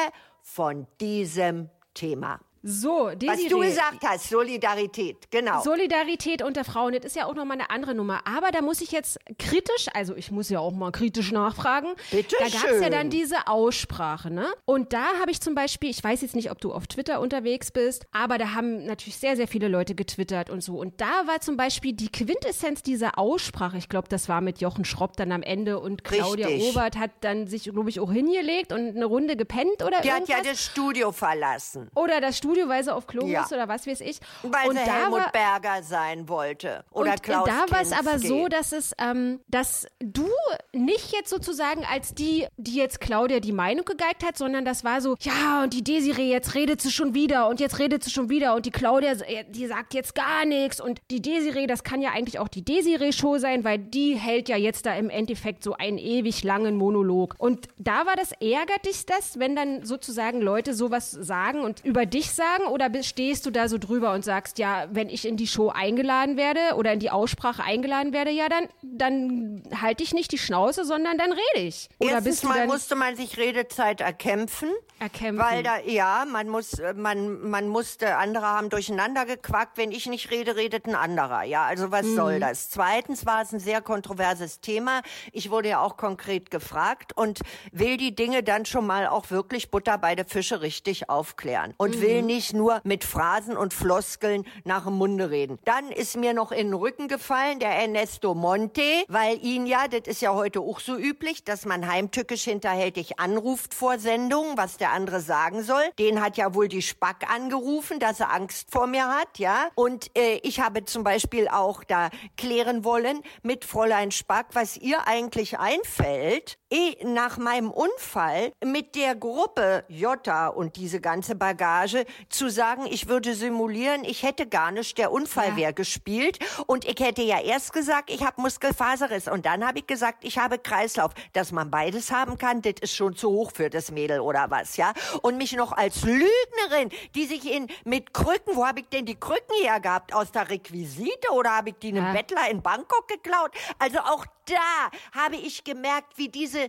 [0.43, 2.41] von diesem Thema.
[2.63, 3.49] So, Was Desiree.
[3.49, 5.63] du gesagt hast, Solidarität, genau.
[5.63, 8.21] Solidarität unter Frauen, das ist ja auch nochmal eine andere Nummer.
[8.27, 11.89] Aber da muss ich jetzt kritisch, also ich muss ja auch mal kritisch nachfragen.
[12.11, 14.47] Bitte Da gab es ja dann diese Aussprache, ne?
[14.67, 17.71] Und da habe ich zum Beispiel, ich weiß jetzt nicht, ob du auf Twitter unterwegs
[17.71, 20.79] bist, aber da haben natürlich sehr, sehr viele Leute getwittert und so.
[20.79, 24.85] Und da war zum Beispiel die Quintessenz dieser Aussprache, ich glaube, das war mit Jochen
[24.85, 26.71] Schropp dann am Ende und Claudia Richtig.
[26.77, 30.21] Obert hat dann sich, glaube ich, auch hingelegt und eine Runde gepennt oder Die hat
[30.29, 30.45] irgendwas.
[30.45, 31.89] ja das Studio verlassen.
[31.95, 33.43] oder das Studio, weil sie auf Klo Ja.
[33.43, 34.19] muss oder was weiß ich.
[34.43, 36.85] Weil und sie da Helmut war, Berger sein wollte.
[36.91, 40.29] Oder und Klaus da war es aber so, dass es, ähm, dass du
[40.73, 45.01] nicht jetzt sozusagen als die, die jetzt Claudia die Meinung gegeigt hat, sondern das war
[45.01, 48.29] so, ja, und die Desiree, jetzt redet sie schon wieder und jetzt redet sie schon
[48.29, 52.03] wieder und die Claudia, äh, die sagt jetzt gar nichts und die Desiree, das kann
[52.03, 55.75] ja eigentlich auch die Desiree-Show sein, weil die hält ja jetzt da im Endeffekt so
[55.75, 57.35] einen ewig langen Monolog.
[57.39, 62.07] Und da war das, ärgert dich das, wenn dann sozusagen Leute sowas sagen und über
[62.07, 62.40] dich sagen
[62.71, 65.69] oder bist- stehst du da so drüber und sagst, ja, wenn ich in die Show
[65.69, 70.39] eingeladen werde oder in die Aussprache eingeladen werde, ja, dann, dann halte ich nicht die
[70.39, 71.89] Schnauze, sondern dann rede ich.
[71.99, 74.71] Oder Erstens mal musste man sich Redezeit erkämpfen.
[75.01, 75.45] Erkämpfen.
[75.45, 79.77] Weil da, ja, man muss, äh, man, man musste, andere haben durcheinander gequackt.
[79.77, 81.43] Wenn ich nicht rede, redet ein anderer.
[81.43, 82.17] Ja, also was mhm.
[82.17, 82.71] soll das?
[82.71, 85.03] Zweitens war es ein sehr kontroverses Thema.
[85.33, 87.41] Ich wurde ja auch konkret gefragt und
[87.73, 91.97] will die Dinge dann schon mal auch wirklich Butter bei der Fische richtig aufklären und
[91.97, 92.01] mhm.
[92.03, 95.59] will nicht nur mit Phrasen und Floskeln nach dem Munde reden.
[95.65, 100.03] Dann ist mir noch in den Rücken gefallen der Ernesto Monte, weil ihn ja, das
[100.07, 104.90] ist ja heute auch so üblich, dass man heimtückisch hinterhältig anruft vor Sendungen, was der
[104.91, 105.83] andere sagen soll.
[105.99, 109.69] Den hat ja wohl die Spack angerufen, dass er Angst vor mir hat, ja.
[109.75, 115.07] Und äh, ich habe zum Beispiel auch da klären wollen mit Fräulein Spack, was ihr
[115.07, 122.49] eigentlich einfällt, eh nach meinem Unfall mit der Gruppe Jota und diese ganze Bagage zu
[122.49, 125.73] sagen, ich würde simulieren, ich hätte gar nicht der Unfall ja.
[125.73, 130.25] gespielt und ich hätte ja erst gesagt, ich habe Muskelfaserriss und dann habe ich gesagt,
[130.25, 131.13] ich habe Kreislauf.
[131.33, 134.77] Dass man beides haben kann, das ist schon zu hoch für das Mädel oder was,
[134.81, 134.93] ja?
[135.23, 139.19] Und mich noch als Lügnerin, die sich in mit Krücken, wo habe ich denn die
[139.19, 140.13] Krücken her gehabt?
[140.13, 142.13] Aus der Requisite oder habe ich die einem ja.
[142.13, 143.53] Bettler in Bangkok geklaut?
[143.79, 146.69] Also auch da habe ich gemerkt, wie diese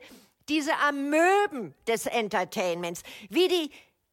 [0.49, 3.71] diese Amöben des Entertainments, wie die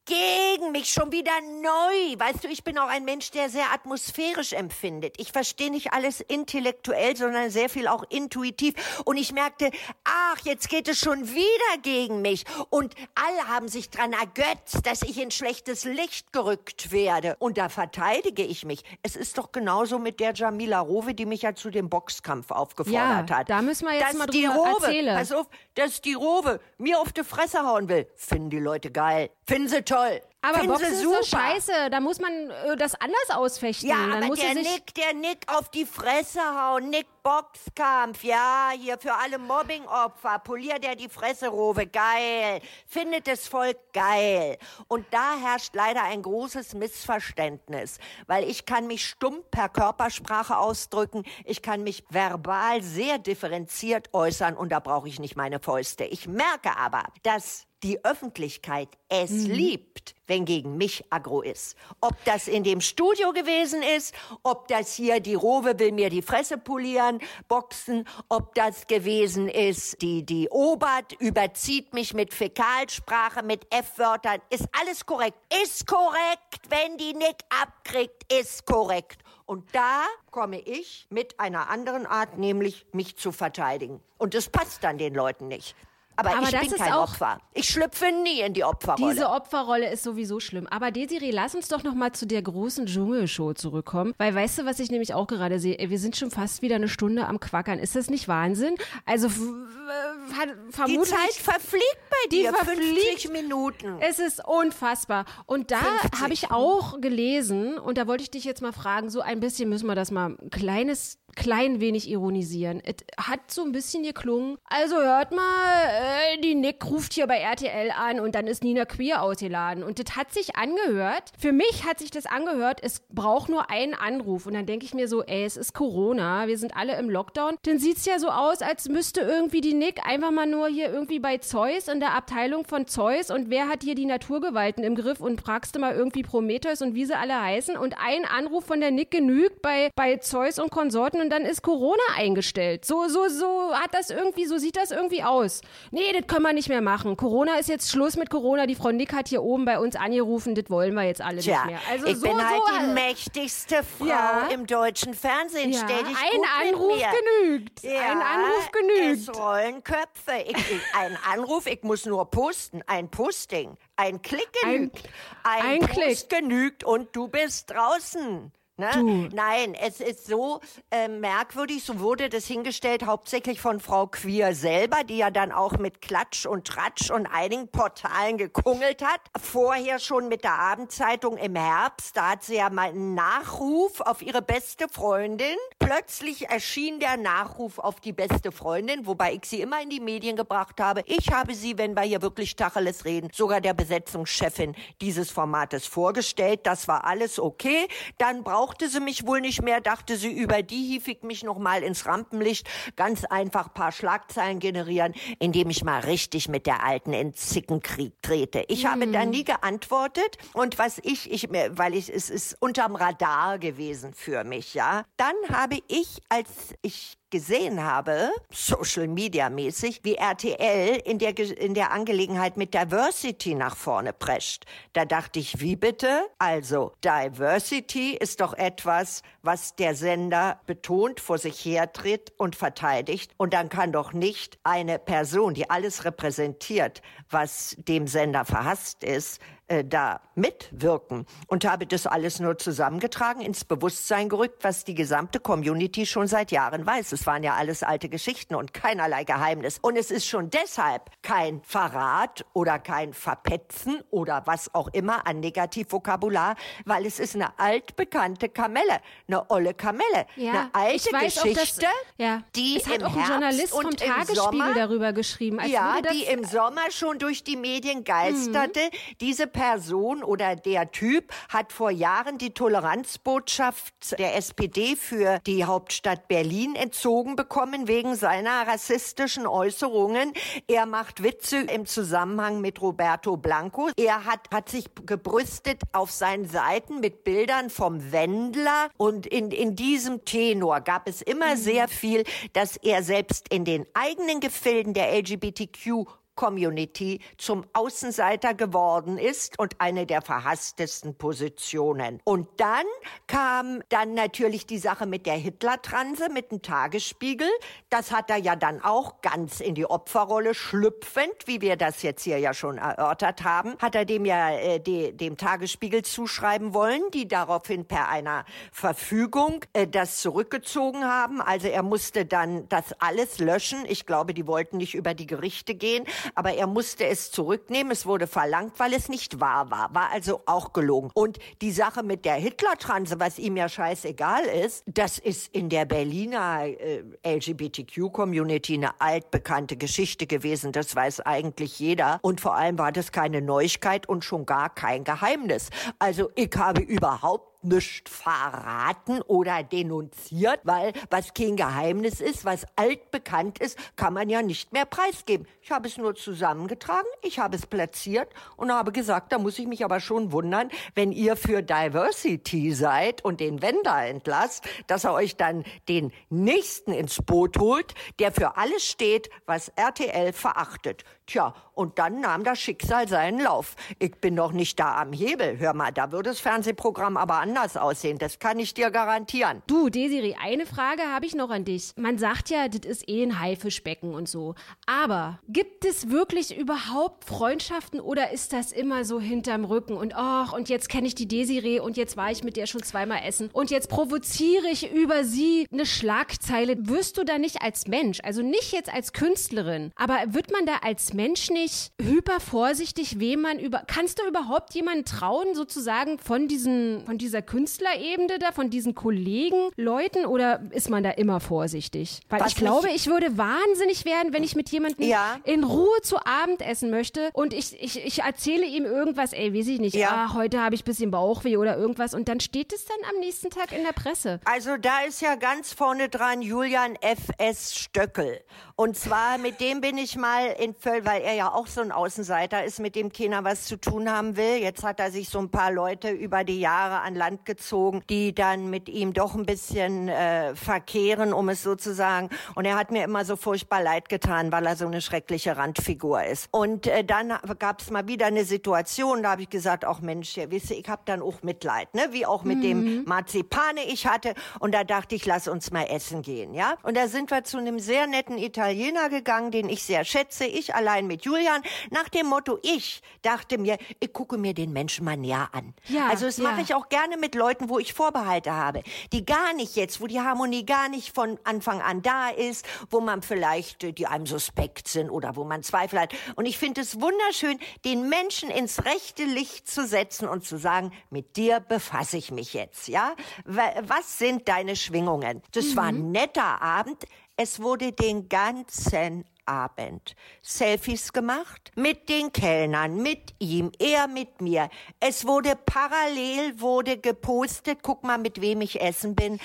[0.08, 2.18] gegen mich schon wieder neu.
[2.18, 5.14] Weißt du, ich bin auch ein Mensch, der sehr atmosphärisch empfindet.
[5.18, 8.74] Ich verstehe nicht alles intellektuell, sondern sehr viel auch intuitiv.
[9.04, 9.70] Und ich merkte,
[10.04, 12.44] ach, jetzt geht es schon wieder gegen mich.
[12.70, 17.36] Und alle haben sich dran ergötzt, dass ich in schlechtes Licht gerückt werde.
[17.38, 18.84] Und da verteidige ich mich.
[19.02, 23.28] Es ist doch genauso mit der Jamila Rowe, die mich ja zu dem Boxkampf aufgefordert
[23.28, 23.50] ja, hat.
[23.50, 25.16] da müssen wir jetzt dass mal drüber die Rowe, erzählen.
[25.16, 28.08] Pass auf, dass die Rowe mir auf die Fresse hauen will.
[28.16, 29.28] Finden die Leute geil.
[29.46, 29.97] Finden sie toll.
[30.40, 31.22] Aber Finden Boxen ist super.
[31.22, 31.90] so scheiße.
[31.90, 33.88] Da muss man äh, das anders ausfechten.
[33.88, 36.90] Ja, Dann aber muss der er Nick, der Nick auf die Fresse hauen.
[36.90, 40.38] Nick Boxkampf, ja, hier für alle Mobbingopfer.
[40.38, 42.60] Poliert er die Fresse, Rowe, geil.
[42.86, 44.56] Findet das Volk geil.
[44.86, 51.24] Und da herrscht leider ein großes Missverständnis, weil ich kann mich stumm per Körpersprache ausdrücken.
[51.44, 56.04] Ich kann mich verbal sehr differenziert äußern und da brauche ich nicht meine Fäuste.
[56.04, 59.50] Ich merke aber, dass die Öffentlichkeit es Mhm.
[59.52, 61.76] liebt, wenn gegen mich aggro ist.
[62.00, 66.22] Ob das in dem Studio gewesen ist, ob das hier die Rowe will mir die
[66.22, 73.66] Fresse polieren, boxen, ob das gewesen ist, die, die Obert überzieht mich mit Fäkalsprache, mit
[73.72, 75.38] F-Wörtern, ist alles korrekt.
[75.64, 79.22] Ist korrekt, wenn die Nick abkriegt, ist korrekt.
[79.46, 84.00] Und da komme ich mit einer anderen Art, nämlich mich zu verteidigen.
[84.18, 85.74] Und das passt dann den Leuten nicht.
[86.18, 87.38] Aber, Aber ich das bin ist kein auch- Opfer.
[87.54, 89.12] Ich schlüpfe nie in die Opferrolle.
[89.14, 90.66] Diese Opferrolle ist sowieso schlimm.
[90.66, 94.14] Aber Desiree, lass uns doch noch mal zu der großen Dschungelshow zurückkommen.
[94.18, 95.76] Weil weißt du, was ich nämlich auch gerade sehe?
[95.78, 97.78] Wir sind schon fast wieder eine Stunde am Quackern.
[97.78, 98.74] Ist das nicht Wahnsinn?
[99.06, 101.08] Also hat- die vermutlich...
[101.14, 102.52] Zeit verfliegt bei Die dir.
[102.52, 103.20] verfliegt.
[103.22, 103.96] 50 Minuten.
[104.00, 105.24] Es ist unfassbar.
[105.46, 106.20] Und da 50.
[106.20, 109.68] habe ich auch gelesen, und da wollte ich dich jetzt mal fragen, so ein bisschen
[109.68, 112.82] müssen wir das mal ein kleines, klein wenig ironisieren.
[112.84, 117.38] Es hat so ein bisschen geklungen, also hört mal, äh, die Nick ruft hier bei
[117.38, 119.84] RTL an und dann ist Nina Queer ausgeladen.
[119.84, 123.94] Und das hat sich angehört, für mich hat sich das angehört, es braucht nur einen
[123.94, 124.46] Anruf.
[124.46, 127.56] Und dann denke ich mir so, ey, es ist Corona, wir sind alle im Lockdown.
[127.62, 131.20] Dann sieht's ja so aus, als müsste irgendwie die Nick einfach mal nur hier irgendwie
[131.20, 135.20] bei Zeus in der Abteilung von Zeus und wer hat hier die Naturgewalten im Griff
[135.20, 138.80] und fragst du mal irgendwie Prometheus und wie sie alle heißen und ein Anruf von
[138.80, 142.84] der Nick genügt bei, bei Zeus und Konsorten und dann ist Corona eingestellt.
[142.84, 145.60] So, so, so hat das irgendwie, so sieht das irgendwie aus.
[145.90, 147.16] Nee, das können wir nicht mehr machen.
[147.16, 148.66] Corona ist jetzt Schluss mit Corona.
[148.66, 151.64] Die Frau Nick hat hier oben bei uns angerufen, das wollen wir jetzt alle Tja,
[151.64, 151.80] nicht mehr.
[151.90, 154.48] Also ich so, bin halt so, die mächtigste Frau Ja.
[154.52, 155.72] im deutschen Fernsehen.
[155.72, 157.02] Ja, Stell dich ein Anruf
[157.42, 157.82] genügt.
[157.82, 159.28] Ja, Ein Anruf genügt.
[159.28, 160.42] Es rollen Köpfe.
[160.46, 162.82] Ich, ich, ein Anruf, ich muss nur posten.
[162.86, 163.76] Ein Posting.
[163.96, 165.02] Ein Klick Ein- genügt.
[165.44, 168.52] Ein, ein Post genügt und du bist draußen.
[168.78, 169.28] Ne?
[169.32, 170.60] Nein, es ist so
[170.92, 175.78] äh, merkwürdig, so wurde das hingestellt, hauptsächlich von Frau Queer selber, die ja dann auch
[175.78, 179.20] mit Klatsch und Tratsch und einigen Portalen gekungelt hat.
[179.36, 184.22] Vorher schon mit der Abendzeitung im Herbst, da hat sie ja mal einen Nachruf auf
[184.22, 185.56] ihre beste Freundin.
[185.80, 190.36] Plötzlich erschien der Nachruf auf die beste Freundin, wobei ich sie immer in die Medien
[190.36, 191.02] gebracht habe.
[191.06, 196.60] Ich habe sie, wenn wir hier wirklich Tacheles reden, sogar der Besetzungschefin dieses Formates vorgestellt.
[196.62, 197.88] Das war alles okay.
[198.18, 201.58] Dann brauchte sie mich wohl nicht mehr, dachte sie, über die hief ich mich noch
[201.58, 202.68] mal ins Rampenlicht.
[202.96, 208.64] Ganz einfach paar Schlagzeilen generieren, indem ich mal richtig mit der Alten in Zickenkrieg trete.
[208.68, 213.58] Ich habe da nie geantwortet und was ich, ich, weil ich, es ist unterm Radar
[213.58, 215.04] gewesen für mich, ja.
[215.16, 221.74] Dann habe ich, als ich gesehen habe, Social Media mäßig, wie RTL in der, in
[221.74, 224.64] der Angelegenheit mit Diversity nach vorne prescht.
[224.92, 226.26] Da dachte ich, wie bitte?
[226.38, 233.32] Also, Diversity ist doch etwas, was der Sender betont, vor sich hertritt und verteidigt.
[233.36, 239.40] Und dann kann doch nicht eine Person, die alles repräsentiert, was dem Sender verhasst ist,
[239.68, 245.40] äh, da mitwirken und habe das alles nur zusammengetragen, ins Bewusstsein gerückt, was die gesamte
[245.40, 247.12] Community schon seit Jahren weiß.
[247.12, 249.78] Es waren ja alles alte Geschichten und keinerlei Geheimnis.
[249.80, 255.40] Und es ist schon deshalb kein Verrat oder kein Verpetzen oder was auch immer an
[255.40, 261.42] Negativvokabular, weil es ist eine altbekannte Kamelle, eine olle Kamelle, Ja, eine alte ich weiß
[261.42, 265.12] Geschichte, dass, ja, die es hat im auch ein Herbst Journalist vom Tagesspiegel Sommer darüber
[265.12, 265.60] geschrieben.
[265.60, 268.80] Als ja, das, die im Sommer schon durch die Medien geisterte.
[268.80, 269.16] Mhm.
[269.20, 276.28] Diese Person oder der Typ hat vor Jahren die Toleranzbotschaft der SPD für die Hauptstadt
[276.28, 280.32] Berlin entzogen bekommen wegen seiner rassistischen Äußerungen.
[280.68, 283.88] Er macht Witze im Zusammenhang mit Roberto Blanco.
[283.96, 289.74] Er hat, hat sich gebrüstet auf seinen Seiten mit Bildern vom Wendler und in, in
[289.74, 295.12] diesem Tenor gab es immer sehr viel, dass er selbst in den eigenen Gefilden der
[295.18, 296.06] LGBTQ
[296.38, 302.20] Community zum Außenseiter geworden ist und eine der verhasstesten Positionen.
[302.22, 302.86] Und dann
[303.26, 307.48] kam dann natürlich die Sache mit der Hitler-Transe, mit dem Tagesspiegel.
[307.90, 312.22] Das hat er ja dann auch ganz in die Opferrolle schlüpfend, wie wir das jetzt
[312.22, 317.02] hier ja schon erörtert haben, hat er dem ja äh, die, dem Tagesspiegel zuschreiben wollen,
[317.12, 321.40] die daraufhin per einer Verfügung äh, das zurückgezogen haben.
[321.40, 323.84] Also er musste dann das alles löschen.
[323.88, 326.04] Ich glaube, die wollten nicht über die Gerichte gehen,
[326.34, 327.92] aber er musste es zurücknehmen.
[327.92, 329.94] Es wurde verlangt, weil es nicht wahr war.
[329.94, 331.10] War also auch gelogen.
[331.14, 335.84] Und die Sache mit der Hitler-Transe, was ihm ja scheißegal ist, das ist in der
[335.84, 340.72] Berliner äh, LGBTQ-Community eine altbekannte Geschichte gewesen.
[340.72, 342.18] Das weiß eigentlich jeder.
[342.22, 345.70] Und vor allem war das keine Neuigkeit und schon gar kein Geheimnis.
[345.98, 353.58] Also ich habe überhaupt nicht verraten oder denunziert, weil was kein Geheimnis ist, was altbekannt
[353.58, 355.46] ist, kann man ja nicht mehr preisgeben.
[355.62, 359.66] Ich habe es nur zusammengetragen, ich habe es platziert und habe gesagt, da muss ich
[359.66, 365.12] mich aber schon wundern, wenn ihr für Diversity seid und den Wender entlasst, dass er
[365.12, 371.04] euch dann den nächsten ins Boot holt, der für alles steht, was RTL verachtet.
[371.28, 373.76] Tja, und dann nahm das Schicksal seinen Lauf.
[374.00, 375.58] Ich bin noch nicht da am Hebel.
[375.58, 378.18] Hör mal, da würde das Fernsehprogramm aber anders aussehen.
[378.18, 379.62] Das kann ich dir garantieren.
[379.66, 381.92] Du, Desiree, eine Frage habe ich noch an dich.
[381.96, 384.54] Man sagt ja, das ist eh ein Haifischbecken und so.
[384.86, 390.54] Aber gibt es wirklich überhaupt Freundschaften oder ist das immer so hinterm Rücken und ach,
[390.54, 393.50] und jetzt kenne ich die Desiree und jetzt war ich mit der schon zweimal essen
[393.52, 396.88] und jetzt provoziere ich über sie eine Schlagzeile.
[396.88, 400.78] Wirst du da nicht als Mensch, also nicht jetzt als Künstlerin, aber wird man da
[400.82, 403.82] als Mensch nicht hyper vorsichtig, wem man über.
[403.86, 409.70] Kannst du überhaupt jemanden trauen, sozusagen von diesen, von dieser Künstlerebene da, von diesen Kollegen,
[409.76, 412.20] Leuten, oder ist man da immer vorsichtig?
[412.28, 415.38] Weil Was ich glaube, ich würde wahnsinnig werden, wenn ich mit jemandem Ja.
[415.44, 419.66] in Ruhe zu Abend essen möchte und ich, ich, ich erzähle ihm irgendwas, ey, weiß
[419.68, 420.10] ich nicht, Ja.
[420.28, 423.20] ah, heute habe ich ein bisschen Bauchweh oder irgendwas und dann steht es dann am
[423.20, 424.40] nächsten Tag in der Presse.
[424.44, 427.76] Also da ist ja ganz vorne dran Julian F.S.
[427.76, 428.40] Stöckel.
[428.76, 431.90] Und zwar mit dem bin ich mal in Völl, weil er ja auch so ein
[431.90, 434.56] Außenseiter ist, mit dem keiner was zu tun haben will.
[434.56, 438.34] Jetzt hat er sich so ein paar Leute über die Jahre an Land gezogen, die
[438.34, 442.28] dann mit ihm doch ein bisschen äh, verkehren, um es so zu sagen.
[442.56, 446.24] Und er hat mir immer so furchtbar leid getan, weil er so eine schreckliche Randfigur
[446.24, 446.48] ist.
[446.50, 450.36] Und äh, dann gab es mal wieder eine Situation, da habe ich gesagt, auch Mensch,
[450.36, 452.08] ja, wisst ihr, ich habe dann auch Mitleid, ne?
[452.10, 454.34] wie auch mit dem Marzipane ich hatte.
[454.60, 456.74] Und da dachte ich, lass uns mal essen gehen, ja.
[456.82, 460.44] Und da sind wir zu einem sehr netten Italiener gegangen, den ich sehr schätze.
[460.44, 461.62] Ich allein mit Julian.
[461.90, 465.74] Nach dem Motto, ich dachte mir, ich gucke mir den Menschen mal näher an.
[465.88, 466.44] Ja, also das ja.
[466.44, 468.82] mache ich auch gerne mit Leuten, wo ich Vorbehalte habe,
[469.12, 473.00] die gar nicht jetzt, wo die Harmonie gar nicht von Anfang an da ist, wo
[473.00, 476.12] man vielleicht, äh, die einem suspekt sind oder wo man Zweifel hat.
[476.36, 480.92] Und ich finde es wunderschön, den Menschen ins rechte Licht zu setzen und zu sagen,
[481.10, 483.14] mit dir befasse ich mich jetzt, ja?
[483.44, 485.42] Wa- Was sind deine Schwingungen?
[485.52, 487.04] Das war ein netter Abend.
[487.36, 494.68] Es wurde den ganzen Abend Selfies gemacht mit den Kellnern, mit ihm, er mit mir.
[495.00, 499.40] Es wurde parallel wurde gepostet, guck mal, mit wem ich essen bin.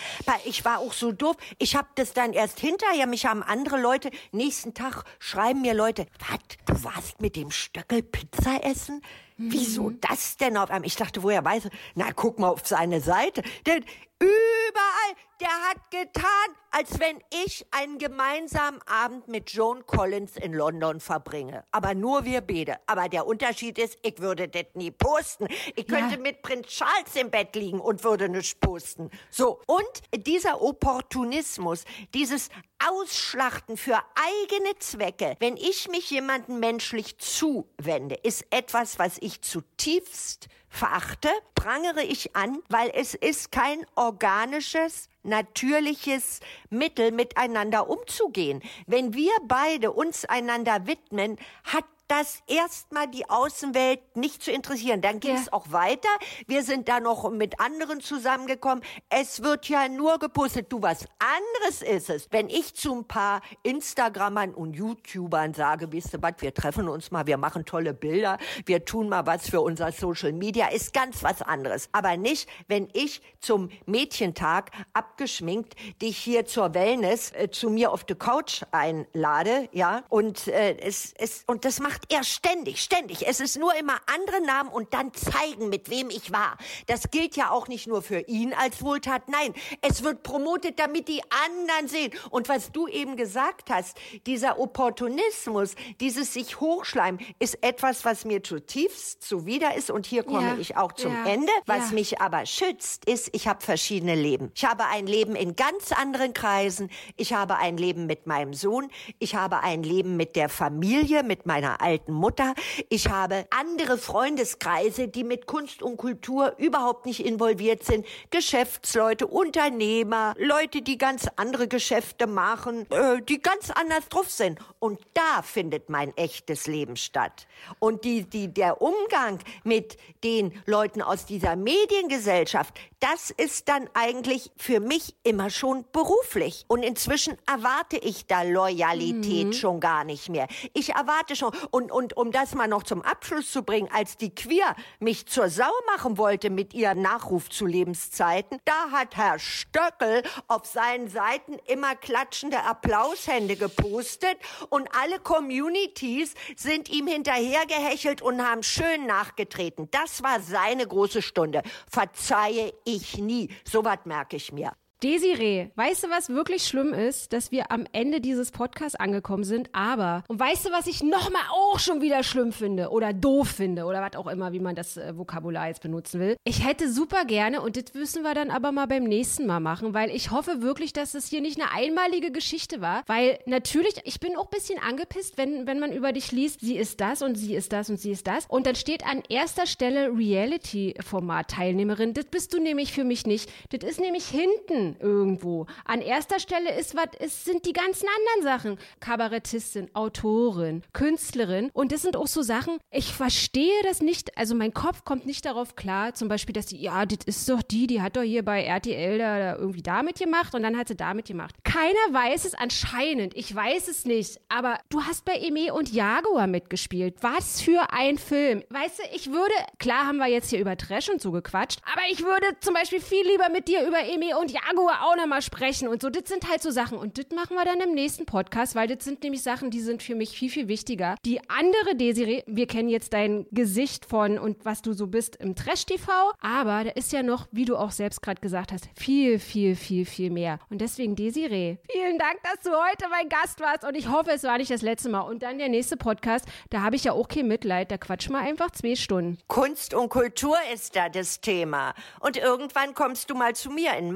[0.46, 1.38] Ich war auch so doof.
[1.58, 6.06] Ich habe das dann erst hinterher, mich haben andere Leute, nächsten Tag schreiben mir Leute,
[6.20, 9.02] was, du warst mit dem Stöckel Pizza essen?
[9.38, 10.86] Wieso das denn auf einmal?
[10.86, 11.72] Ich dachte, woher weiß er?
[11.96, 13.42] Na, guck mal auf seine Seite.
[13.66, 13.84] Denn
[14.20, 21.02] überall, der hat getan, als wenn ich einen gemeinsamen Abend mit Joan Collins in London
[21.02, 21.66] verbringe.
[21.72, 22.78] Aber nur wir beide.
[22.88, 25.48] Aber der Unterschied ist, ich würde das nie posten.
[25.76, 26.22] Ich könnte Ja.
[26.22, 29.12] mit Prinz Charles im Bett liegen und würde nicht posten.
[29.30, 29.60] So.
[29.68, 31.84] Und dieser Opportunismus,
[32.14, 32.48] dieses
[32.90, 40.48] Ausschlachten für eigene Zwecke, wenn ich mich jemandem menschlich zuwende, ist etwas, was ich zutiefst
[40.70, 48.62] verachte, prangere ich an, weil es ist kein organisches, natürliches Mittel, miteinander umzugehen.
[48.88, 55.02] Wenn wir beide uns einander widmen, hat das erstmal die Außenwelt nicht zu interessieren.
[55.02, 55.54] Dann ging es Ja.
[55.54, 56.10] auch weiter.
[56.46, 58.84] Wir sind da noch mit anderen zusammengekommen.
[59.10, 60.72] Es wird ja nur gepostet.
[60.72, 66.14] Du, was anderes ist es, wenn ich zu ein paar Instagrammern und YouTubern sage, wisst
[66.14, 68.38] ihr was, wir treffen uns mal, wir machen tolle Bilder,
[68.68, 71.90] wir tun mal was für unser Social Media, ist ganz was anderes.
[71.94, 78.04] Aber nicht, wenn ich zum Mädchentag abgeschminkt dich hier zur Wellness äh, zu mir auf
[78.04, 83.28] die Couch einlade, ja, und äh, es, es und das macht er ständig, ständig.
[83.28, 86.58] Es ist nur immer andere Namen und dann zeigen, mit wem ich war.
[86.88, 89.30] Das gilt ja auch nicht nur für ihn als Wohltat.
[89.30, 92.12] Nein, es wird promotet, damit die anderen sehen.
[92.30, 98.44] Und was du eben gesagt hast, dieser Opportunismus, dieses sich hochschleimen, ist etwas, was mir
[98.44, 99.92] zutiefst zuwider ist.
[99.92, 101.52] Und hier komme Ja, ich auch zum ja, Ende.
[101.66, 101.96] Was ja.
[101.96, 104.52] mich aber schützt, ist, ich habe verschiedene Leben.
[104.56, 106.90] Ich habe ein Leben in ganz anderen Kreisen.
[107.16, 108.90] Ich habe ein Leben mit meinem Sohn.
[109.20, 112.56] Ich habe ein Leben mit der Familie, mit meiner alten Mutter.
[112.90, 118.06] Ich habe andere Freundeskreise, die mit Kunst und Kultur überhaupt nicht involviert sind.
[118.32, 124.60] Geschäftsleute, Unternehmer, Leute, die ganz andere Geschäfte machen, äh, die ganz anders drauf sind.
[124.80, 127.48] Und da findet mein echtes Leben statt.
[127.80, 134.52] Und die, die, der Umgang mit den Leuten aus dieser Mediengesellschaft, das ist dann eigentlich
[134.56, 136.66] für mich immer schon beruflich.
[136.68, 140.48] Und inzwischen erwarte ich da Loyalität schon gar nicht mehr.
[140.74, 144.34] Ich erwarte schon, und, und um das mal noch zum Abschluss zu bringen, als die
[144.34, 150.22] Queer mich zur Sau machen wollte mit ihrem Nachruf zu Lebenszeiten, da hat Herr Stöckel
[150.48, 154.38] auf seinen Seiten immer klatschende Applaushände gepostet
[154.70, 159.90] und alle Communities sind ihm hinterhergehechelt und haben schön nachgetreten.
[159.90, 161.64] Das war seine große Stunde.
[161.90, 163.50] Verzeihe ich nie.
[163.66, 164.74] Sowas merke ich mir.
[165.04, 167.34] Desiree, weißt du, was wirklich schlimm ist?
[167.34, 171.42] Dass wir am Ende dieses Podcasts angekommen sind, aber, und weißt du, was ich nochmal
[171.52, 174.96] auch schon wieder schlimm finde oder doof finde oder was auch immer, wie man das
[174.96, 176.38] äh, Vokabular jetzt benutzen will?
[176.46, 179.94] Ich hätte super gerne, und das müssen wir dann aber mal beim nächsten Mal machen,
[179.94, 184.22] weil ich hoffe wirklich, dass es hier nicht eine einmalige Geschichte war, weil natürlich, ich
[184.22, 187.36] bin auch ein bisschen angepisst, wenn, wenn man über dich liest, sie ist das und
[187.36, 192.14] sie ist das und sie ist das und dann steht an erster Stelle Reality-Format-Teilnehmerin.
[192.14, 193.52] Das bist du nämlich für mich nicht.
[193.72, 195.66] Das ist nämlich hinten irgendwo.
[195.86, 198.78] An erster Stelle ist was, es sind die ganzen anderen Sachen.
[199.00, 201.70] Kabarettistin, Autorin, Künstlerin.
[201.74, 204.38] Und das sind auch so Sachen, ich verstehe das nicht.
[204.38, 207.62] Also mein Kopf kommt nicht darauf klar, zum Beispiel, dass die, ja, das ist doch
[207.62, 210.96] die, die hat doch hier bei RTL da, irgendwie damit gemacht und dann hat sie
[210.96, 211.56] damit gemacht.
[211.64, 213.36] Keiner weiß es anscheinend.
[213.36, 214.40] Ich weiß es nicht.
[214.50, 217.16] Aber du hast bei Eme und Jaguar mitgespielt.
[217.22, 218.64] Was für ein Film.
[218.70, 222.02] Weißt du, ich würde, klar haben wir jetzt hier über Trash und so gequatscht, aber
[222.12, 225.88] ich würde zum Beispiel viel lieber mit dir über Eme und Jaguar auch nochmal sprechen
[225.88, 226.10] und so.
[226.10, 226.98] Das sind halt so Sachen.
[226.98, 230.04] Und das machen wir dann im nächsten Podcast, weil das sind nämlich Sachen, die sind
[230.04, 231.16] für mich viel, viel wichtiger.
[231.26, 235.56] Die andere Desiree, wir kennen jetzt dein Gesicht von und was du so bist im
[235.56, 236.12] Trash-TV,
[236.42, 240.06] aber da ist ja noch, wie du auch selbst gerade gesagt hast, viel, viel, viel,
[240.06, 240.60] viel mehr.
[240.70, 244.44] Und deswegen, Desiree, vielen Dank, dass du heute mein Gast warst und ich hoffe, es
[244.44, 245.22] war nicht das letzte Mal.
[245.22, 248.40] Und dann der nächste Podcast, da habe ich ja auch kein Mitleid, da quatschen wir
[248.40, 249.38] einfach zwei Stunden.
[249.48, 251.94] Kunst und Kultur ist da das Thema.
[252.20, 254.14] Und irgendwann kommst du mal zu mir in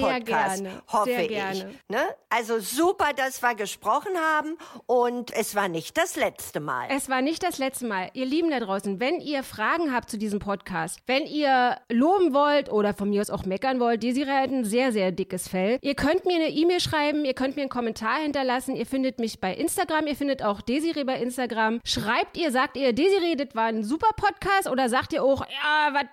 [0.00, 1.28] meinen Sehr Podcast, gerne, hoffe sehr ich.
[1.28, 1.74] gerne.
[1.88, 2.02] Ne?
[2.28, 6.88] Also super, dass wir gesprochen haben und es war nicht das letzte Mal.
[6.90, 8.10] Es war nicht das letzte Mal.
[8.14, 12.70] Ihr Lieben da draußen, wenn ihr Fragen habt zu diesem Podcast, wenn ihr loben wollt
[12.70, 15.78] oder von mir aus auch meckern wollt, Desiree hat ein sehr, sehr dickes Fell.
[15.82, 18.76] Ihr könnt mir eine E-Mail schreiben, ihr könnt mir einen Kommentar hinterlassen.
[18.76, 21.80] Ihr findet mich bei Instagram, ihr findet auch Desiree bei Instagram.
[21.84, 25.92] Schreibt ihr, sagt ihr, Desiree, das war ein super Podcast oder sagt ihr auch, ja,
[25.92, 26.04] was,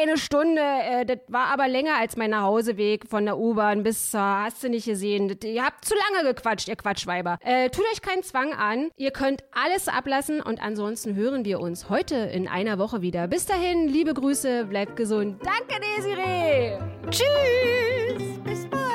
[0.00, 4.20] eine Stunde, äh, das war aber länger als mein Nachhauseweg von der U-Bahn bis zur,
[4.20, 5.36] hast du nicht gesehen.
[5.44, 7.38] Ihr habt zu lange gequatscht, ihr Quatschweiber.
[7.40, 8.90] Äh, tut euch keinen Zwang an.
[8.96, 13.28] Ihr könnt alles ablassen und ansonsten hören wir uns heute in einer Woche wieder.
[13.28, 15.40] Bis dahin, liebe Grüße, bleibt gesund.
[15.44, 16.78] Danke, Desiree.
[17.10, 18.85] Tschüss!